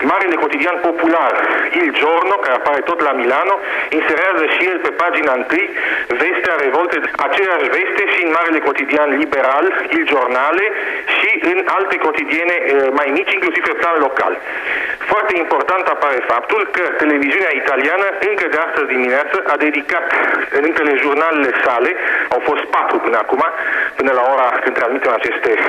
marele 0.09 0.35
cotidian 0.35 0.77
popular 0.81 1.33
Il 1.81 1.89
Giorno, 2.01 2.35
care 2.43 2.55
apare 2.55 2.81
tot 2.89 2.99
la 3.07 3.11
Milano, 3.11 3.55
inserează 3.89 4.43
și 4.53 4.61
el 4.71 4.77
pe 4.85 4.91
pagina 5.01 5.33
1 5.33 5.45
vestea 6.23 6.55
revolte, 6.65 6.95
aceeași 7.27 7.67
veste 7.77 8.03
și 8.13 8.19
în 8.25 8.31
marele 8.37 8.59
cotidian 8.59 9.09
liberal, 9.21 9.65
Il 9.95 10.03
Giornale, 10.11 10.65
și 11.17 11.29
în 11.51 11.59
alte 11.77 11.95
cotidiene 12.05 12.55
eh, 12.59 12.87
mai 12.99 13.07
mici, 13.17 13.33
inclusiv 13.37 13.63
pe 13.67 13.79
plan 13.81 13.97
local. 14.07 14.33
Foarte 15.11 15.33
important 15.43 15.83
apare 15.87 16.19
faptul 16.33 16.61
că 16.75 16.83
televiziunea 17.03 17.53
italiană 17.61 18.07
încă 18.29 18.45
de 18.53 18.59
astăzi 18.67 18.87
dimineață 18.95 19.35
a 19.53 19.55
dedicat 19.65 20.05
între 20.61 20.89
jurnalele 21.03 21.51
sale, 21.65 21.91
au 22.29 22.41
fost 22.49 22.63
patru 22.75 22.97
până 23.05 23.17
acum, 23.17 23.43
până 23.95 24.11
la 24.19 24.23
ora 24.33 24.47
când 24.63 24.75
transmitem 24.79 25.13
aceste 25.19 25.51
eh, 25.51 25.61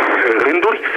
rânduri, 0.45 0.81
eh, 0.83 0.89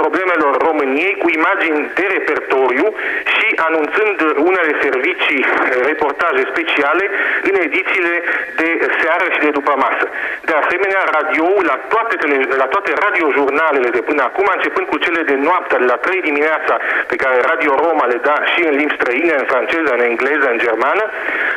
problemelor 0.00 0.52
României 0.68 1.16
cu 1.22 1.28
imagini 1.38 1.90
de 1.98 2.04
repertoriu 2.16 2.86
și 3.34 3.46
anunțând 3.68 4.16
unele 4.48 4.72
servicii, 4.84 5.42
reportaje 5.90 6.42
speciale 6.52 7.04
în 7.48 7.54
edițiile 7.66 8.14
de 8.60 8.68
seară 9.00 9.26
și 9.34 9.40
de 9.44 9.50
după 9.58 9.72
masă. 9.84 10.06
De 10.48 10.54
asemenea, 10.62 11.00
radioul 11.18 11.64
la 11.72 11.76
toate, 11.92 12.14
tele, 12.20 12.36
la 12.62 12.68
toate 12.74 12.90
radiojurnalele 13.04 13.88
de 13.96 14.02
până 14.08 14.22
acum, 14.22 14.46
începând 14.56 14.86
cu 14.86 14.98
cele 15.04 15.22
de 15.30 15.36
noapte, 15.48 15.74
la 15.78 15.96
3 15.96 16.20
dimineața, 16.20 16.74
pe 17.10 17.16
care 17.22 17.36
Radio 17.50 17.72
Roma 17.84 18.06
le 18.12 18.18
da 18.28 18.36
și 18.52 18.60
în 18.68 18.74
limbi 18.80 18.98
străine, 18.98 19.34
în 19.38 19.46
franceză, 19.52 19.90
în 19.92 20.02
engleză, 20.10 20.46
în 20.50 20.58
germană, 20.58 21.04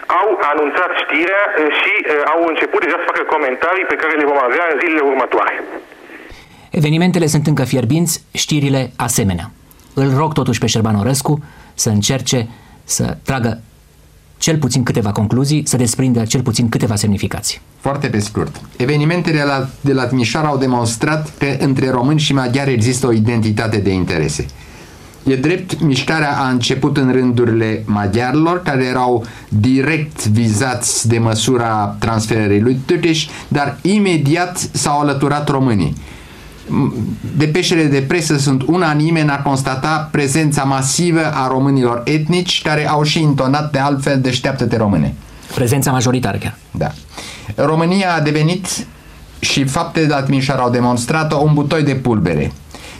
au 0.06 0.28
anunțat 0.52 0.92
știrea 1.04 1.44
și 1.80 1.94
au 2.34 2.42
început 2.52 2.82
deja 2.84 2.98
să 3.00 3.10
facă 3.12 3.24
comentarii 3.24 3.86
pe 3.86 4.00
care 4.02 4.14
le 4.14 4.30
vom 4.32 4.40
avea 4.44 4.66
în 4.72 4.80
zilele 4.80 5.04
următoare. 5.12 5.64
Evenimentele 6.76 7.28
sunt 7.28 7.48
încă 7.48 7.64
fierbinți, 7.64 8.24
știrile 8.32 8.92
asemenea. 8.96 9.52
Îl 9.94 10.14
rog 10.16 10.34
totuși 10.34 10.60
pe 10.60 10.66
Șerban 10.66 10.96
Orescu 10.96 11.44
să 11.74 11.90
încerce 11.90 12.48
să 12.84 13.18
tragă 13.24 13.62
cel 14.38 14.58
puțin 14.58 14.84
câteva 14.84 15.12
concluzii, 15.12 15.64
să 15.68 15.78
desprindă 15.78 16.26
cel 16.26 16.42
puțin 16.42 16.70
câteva 16.70 16.96
semnificații. 16.96 17.62
Foarte 17.80 18.08
pe 18.08 18.20
scurt. 18.20 18.62
Evenimentele 18.78 19.38
de 19.38 19.44
la, 19.44 19.70
de 19.82 19.94
la 19.94 20.06
Timișoara 20.06 20.48
au 20.48 20.58
demonstrat 20.58 21.34
că 21.38 21.46
între 21.60 21.90
români 21.90 22.20
și 22.20 22.34
maghiari 22.34 22.74
există 22.74 23.08
o 23.08 23.12
identitate 23.12 23.78
de 23.78 23.94
interese. 23.94 24.46
E 25.24 25.36
drept, 25.36 25.82
mișcarea 25.82 26.38
a 26.38 26.50
început 26.50 26.98
în 26.98 27.12
rândurile 27.12 27.84
maghiarilor, 27.86 28.62
care 28.62 28.84
erau 28.84 29.26
direct 29.48 30.28
vizați 30.28 31.08
de 31.08 31.18
măsura 31.18 31.96
transferării 32.00 32.62
lui 32.62 32.80
Tăteș, 32.86 33.28
dar 33.48 33.78
imediat 33.82 34.58
s-au 34.58 35.00
alăturat 35.00 35.50
românii 35.50 35.96
depeșele 37.38 37.84
de 37.84 38.02
presă 38.02 38.38
sunt 38.38 38.62
unanime 38.62 39.22
în 39.22 39.30
a 39.30 39.42
constata 39.42 40.10
prezența 40.12 40.64
masivă 40.64 41.32
a 41.34 41.48
românilor 41.48 42.02
etnici 42.06 42.62
care 42.62 42.90
au 42.90 43.04
și 43.04 43.22
intonat 43.22 43.72
de 43.72 43.80
altfel 43.80 44.20
deșteaptă-te 44.22 44.78
române. 44.78 45.14
Prezența 45.56 45.92
majoritară 45.92 46.38
chiar. 46.38 46.58
Da. 46.72 46.92
România 47.56 48.14
a 48.16 48.20
devenit 48.20 48.68
și 49.40 49.64
faptele 49.64 50.06
de 50.06 50.14
la 50.14 50.24
Timișoara 50.24 50.62
au 50.62 50.70
demonstrat-o 50.70 51.38
un 51.38 51.54
butoi 51.54 51.84
de 51.84 51.96
pulbere. 51.96 52.52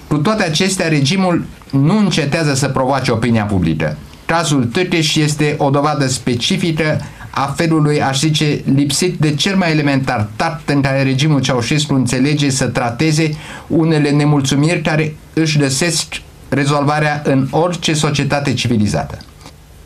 Cu 0.08 0.18
toate 0.18 0.44
acestea, 0.44 0.88
regimul 0.88 1.46
nu 1.70 1.98
încetează 1.98 2.54
să 2.54 2.68
provoace 2.68 3.12
opinia 3.12 3.44
publică. 3.44 3.98
Cazul 4.26 4.66
Tăteș 4.66 5.16
este 5.16 5.56
o 5.58 5.70
dovadă 5.70 6.08
specifică 6.08 7.02
a 7.36 7.54
felului, 7.56 8.02
aș 8.02 8.20
zice, 8.20 8.62
lipsit 8.76 9.18
de 9.18 9.36
cel 9.36 9.56
mai 9.56 9.72
elementar 9.72 10.28
tact 10.36 10.70
în 10.70 10.82
care 10.82 11.04
regimul 11.04 11.42
Ceaușescu 11.42 11.94
înțelege 11.94 12.50
să 12.50 12.66
trateze 12.66 13.30
unele 13.68 14.10
nemulțumiri 14.10 14.82
care 14.82 15.16
își 15.34 15.58
găsesc 15.58 16.06
rezolvarea 16.50 17.22
în 17.26 17.48
orice 17.52 17.94
societate 17.94 18.54
civilizată. 18.54 19.18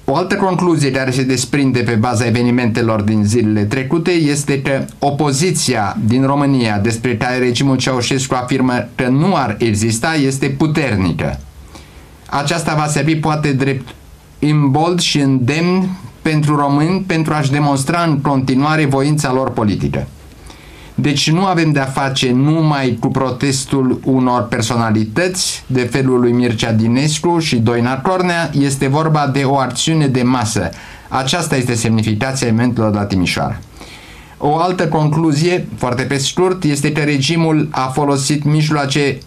O 0.06 0.16
altă 0.16 0.36
concluzie 0.36 0.92
care 0.92 1.12
se 1.12 1.24
desprinde 1.24 1.80
pe 1.80 1.94
baza 1.94 2.26
evenimentelor 2.26 3.02
din 3.02 3.24
zilele 3.24 3.64
trecute 3.64 4.12
este 4.12 4.62
că 4.62 4.86
opoziția 5.00 5.98
din 6.06 6.26
România 6.26 6.78
despre 6.78 7.18
care 7.18 7.38
regimul 7.38 7.78
Ceaușescu 7.78 8.34
afirmă 8.36 8.88
că 8.96 9.08
nu 9.08 9.36
ar 9.36 9.56
exista 9.60 10.14
este 10.14 10.48
puternică. 10.48 11.40
Aceasta 12.26 12.76
va 12.76 12.88
servi 12.88 13.16
poate 13.16 13.54
drept 13.54 13.88
imbold 14.40 15.00
și 15.00 15.20
îndemn 15.20 15.90
pentru 16.22 16.56
români 16.56 17.04
pentru 17.08 17.34
a-și 17.34 17.52
demonstra 17.52 18.04
în 18.04 18.20
continuare 18.22 18.86
voința 18.86 19.34
lor 19.34 19.52
politică. 19.52 20.08
Deci 20.96 21.32
nu 21.32 21.46
avem 21.46 21.72
de-a 21.72 21.86
face 21.86 22.32
numai 22.32 22.98
cu 23.00 23.08
protestul 23.08 24.00
unor 24.04 24.48
personalități 24.48 25.64
de 25.68 25.82
felul 25.82 26.20
lui 26.20 26.32
Mircea 26.32 26.72
Dinescu 26.72 27.40
și 27.40 27.56
Doina 27.56 28.02
Cornea, 28.02 28.50
este 28.60 28.88
vorba 28.88 29.28
de 29.28 29.44
o 29.44 29.58
acțiune 29.58 30.08
de 30.08 30.22
masă. 30.22 30.70
Aceasta 31.08 31.56
este 31.56 31.74
semnificația 31.74 32.48
evenimentelor 32.48 32.92
de 32.92 32.98
la 32.98 33.06
Timișoara. 33.06 33.60
O 34.38 34.58
altă 34.58 34.88
concluzie, 34.88 35.68
foarte 35.76 36.04
pe 36.04 36.18
scurt, 36.18 36.64
este 36.64 36.92
că 36.92 37.02
regimul 37.02 37.68
a 37.72 37.88
folosit 37.88 38.44
mijloace 38.44 39.18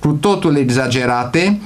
cu 0.00 0.08
totul 0.08 0.56
exagerate 0.56 1.60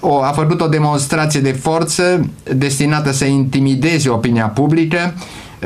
o, 0.00 0.22
a 0.22 0.32
făcut 0.32 0.60
o 0.60 0.66
demonstrație 0.66 1.40
de 1.40 1.52
forță 1.52 2.30
destinată 2.56 3.12
să 3.12 3.24
intimideze 3.24 4.08
opinia 4.08 4.46
publică. 4.46 5.14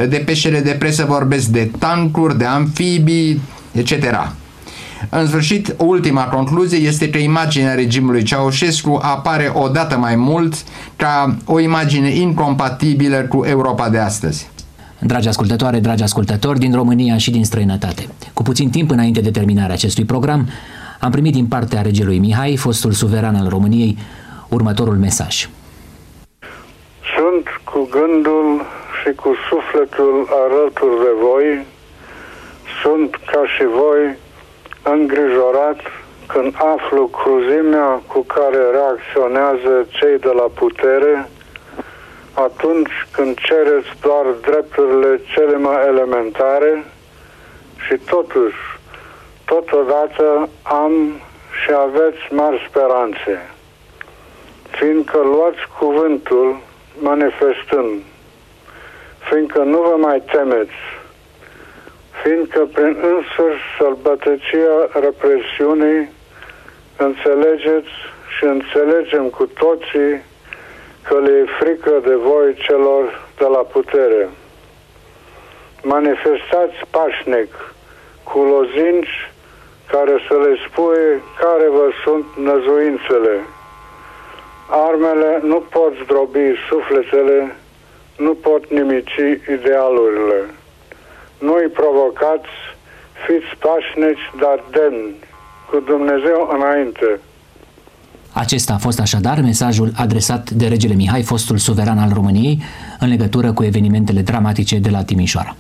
De 0.09 0.23
peșele 0.27 0.61
de 0.61 0.71
presă 0.71 1.05
vorbesc 1.09 1.47
de 1.47 1.71
tancuri, 1.79 2.39
de 2.39 2.45
amfibii, 2.45 3.41
etc. 3.73 3.93
În 5.09 5.27
sfârșit, 5.27 5.75
ultima 5.79 6.25
concluzie 6.25 6.79
este 6.79 7.11
că 7.11 7.19
imaginea 7.19 7.75
regimului 7.75 8.23
Ceaușescu 8.23 8.99
apare 9.03 9.51
odată 9.55 9.97
mai 9.99 10.17
mult 10.17 10.55
ca 10.97 11.37
o 11.45 11.61
imagine 11.61 12.09
incompatibilă 12.09 13.17
cu 13.17 13.45
Europa 13.45 13.89
de 13.89 13.99
astăzi. 13.99 14.49
Dragi 15.01 15.29
ascultătoare, 15.29 15.81
dragi 15.81 16.03
ascultători 16.03 16.59
din 16.59 16.75
România 16.75 17.17
și 17.17 17.31
din 17.31 17.45
străinătate, 17.45 18.09
cu 18.33 18.43
puțin 18.43 18.71
timp 18.71 18.91
înainte 18.91 19.21
de 19.21 19.31
terminarea 19.31 19.75
acestui 19.75 20.05
program, 20.05 20.49
am 21.01 21.11
primit 21.11 21.33
din 21.33 21.47
partea 21.47 21.83
regelui 21.83 22.19
Mihai, 22.19 22.57
fostul 22.57 22.93
suveran 22.93 23.35
al 23.35 23.49
României, 23.49 23.99
următorul 24.55 24.97
mesaj. 24.97 25.49
Sunt 27.17 27.47
cu 27.65 27.89
gândul 27.91 28.67
și 28.99 29.13
cu 29.15 29.35
sufletul 29.49 30.29
alături 30.45 30.99
de 31.05 31.13
voi, 31.21 31.67
sunt 32.83 33.11
ca 33.33 33.43
și 33.47 33.65
voi 33.65 34.17
îngrijorat 34.83 35.81
când 36.27 36.55
aflu 36.75 37.07
cruzimea 37.07 38.03
cu 38.07 38.21
care 38.21 38.61
reacționează 38.73 39.87
cei 39.89 40.19
de 40.19 40.33
la 40.41 40.49
putere. 40.55 41.29
Atunci 42.35 43.07
când 43.11 43.39
cereți 43.39 43.89
doar 44.01 44.27
drepturile 44.41 45.21
cele 45.35 45.57
mai 45.57 45.87
elementare 45.87 46.85
și 47.87 47.95
totuși, 47.97 48.63
totodată 49.45 50.49
am 50.63 50.93
și 51.61 51.71
aveți 51.87 52.23
mari 52.31 52.67
speranțe 52.69 53.54
fiindcă 54.79 55.19
luați 55.19 55.59
cuvântul 55.79 56.57
manifestând, 56.99 58.03
fiindcă 59.29 59.63
nu 59.63 59.79
vă 59.81 59.97
mai 59.97 60.23
temeți, 60.33 60.81
fiindcă 62.23 62.69
prin 62.73 62.97
însuși 63.03 63.63
sălbătăcia 63.79 64.77
represiunii 64.93 66.11
înțelegeți 66.97 67.95
și 68.37 68.45
înțelegem 68.45 69.25
cu 69.29 69.47
toții 69.47 70.23
că 71.03 71.19
le 71.19 71.33
e 71.33 71.65
frică 71.65 72.01
de 72.03 72.15
voi 72.15 72.55
celor 72.55 73.29
de 73.39 73.45
la 73.45 73.59
putere. 73.59 74.29
manifestați 75.83 76.77
pașnic 76.91 77.75
cu 78.23 78.39
lozinci 78.39 79.33
care 79.91 80.15
să 80.29 80.35
le 80.35 80.57
spui 80.69 81.23
care 81.41 81.69
vă 81.69 81.91
sunt 82.05 82.25
năzuințele. 82.37 83.41
Armele 84.69 85.41
nu 85.43 85.59
pot 85.75 85.93
zdrobi 86.05 86.47
sufletele, 86.69 87.57
nu 88.17 88.33
pot 88.35 88.71
nimici 88.71 89.17
idealurile. 89.57 90.41
Nu-i 91.39 91.69
provocați, 91.81 92.55
fiți 93.25 93.51
pașnici, 93.65 94.27
dar 94.43 94.59
demni, 94.77 95.15
cu 95.71 95.77
Dumnezeu 95.93 96.41
înainte. 96.57 97.21
Acesta 98.33 98.73
a 98.73 98.79
fost 98.79 99.01
așadar 99.01 99.41
mesajul 99.41 99.93
adresat 99.97 100.51
de 100.51 100.67
regele 100.67 100.95
Mihai, 100.95 101.23
fostul 101.23 101.57
suveran 101.57 101.99
al 101.99 102.11
României, 102.13 102.63
în 103.01 103.09
legătură 103.09 103.53
cu 103.53 103.63
evenimentele 103.65 104.21
dramatice 104.21 104.79
de 104.79 104.91
la 104.91 105.05
Timișoara. 105.05 105.57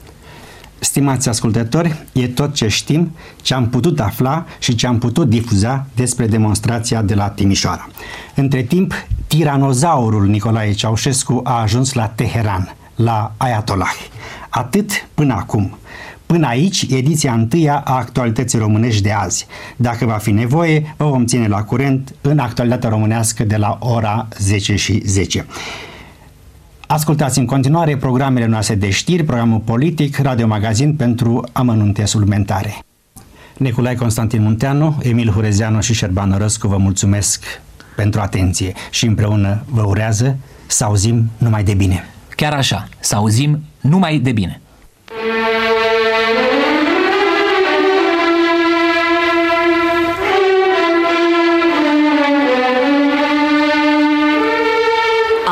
Stimați 0.84 1.28
ascultători, 1.28 1.94
e 2.12 2.28
tot 2.28 2.54
ce 2.54 2.68
știm, 2.68 3.16
ce 3.42 3.54
am 3.54 3.68
putut 3.68 4.00
afla 4.00 4.46
și 4.58 4.74
ce 4.74 4.86
am 4.86 4.98
putut 4.98 5.28
difuza 5.28 5.86
despre 5.94 6.26
demonstrația 6.26 7.02
de 7.02 7.14
la 7.14 7.28
Timișoara. 7.28 7.88
Între 8.34 8.62
timp, 8.62 8.92
tiranozaurul 9.26 10.26
Nicolae 10.26 10.72
Ceaușescu 10.72 11.40
a 11.44 11.60
ajuns 11.60 11.92
la 11.92 12.06
Teheran, 12.06 12.74
la 12.94 13.32
Ayatollah. 13.36 13.94
Atât 14.48 14.90
până 15.14 15.34
acum. 15.34 15.78
Până 16.26 16.46
aici, 16.46 16.86
ediția 16.90 17.32
întâia 17.32 17.82
a 17.84 17.96
actualității 17.96 18.58
românești 18.58 19.02
de 19.02 19.12
azi. 19.12 19.46
Dacă 19.76 20.04
va 20.04 20.16
fi 20.16 20.30
nevoie, 20.30 20.94
vă 20.96 21.04
vom 21.04 21.26
ține 21.26 21.48
la 21.48 21.62
curent 21.62 22.14
în 22.20 22.38
actualitatea 22.38 22.88
românească 22.88 23.44
de 23.44 23.56
la 23.56 23.78
ora 23.80 24.28
10 24.38 24.76
și 24.76 25.02
10. 25.06 25.46
Ascultați 26.94 27.38
în 27.38 27.46
continuare 27.46 27.96
programele 27.96 28.46
noastre 28.46 28.74
de 28.74 28.90
știri, 28.90 29.24
programul 29.24 29.58
politic, 29.58 30.18
Radio 30.18 30.46
Magazin 30.46 30.96
pentru 30.96 31.48
amănunte 31.52 32.04
suplimentare. 32.04 32.78
Neculai 33.56 33.94
Constantin 33.94 34.42
Munteanu, 34.42 34.98
Emil 35.02 35.30
Hurezeanu 35.30 35.80
și 35.80 35.94
Șerban 35.94 36.34
Răscu 36.38 36.68
vă 36.68 36.76
mulțumesc 36.76 37.44
pentru 37.96 38.20
atenție 38.20 38.72
și 38.90 39.06
împreună 39.06 39.62
vă 39.68 39.82
urează 39.82 40.36
să 40.66 40.84
auzim 40.84 41.30
numai 41.38 41.64
de 41.64 41.74
bine. 41.74 42.04
Chiar 42.36 42.52
așa, 42.52 42.88
să 43.00 43.16
auzim 43.16 43.60
numai 43.80 44.18
de 44.18 44.32
bine. 44.32 44.60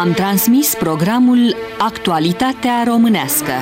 Am 0.03 0.12
transmis 0.12 0.74
programul 0.74 1.57
Actualitatea 1.78 2.82
Românească. 2.86 3.53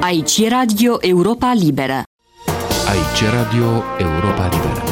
Aici 0.00 0.38
e 0.38 0.48
Radio 0.48 0.96
Europa 1.00 1.52
Liberă. 1.52 2.02
Aici 2.88 3.30
Radio 3.30 3.82
Europa 3.98 4.48
Liberă. 4.52 4.87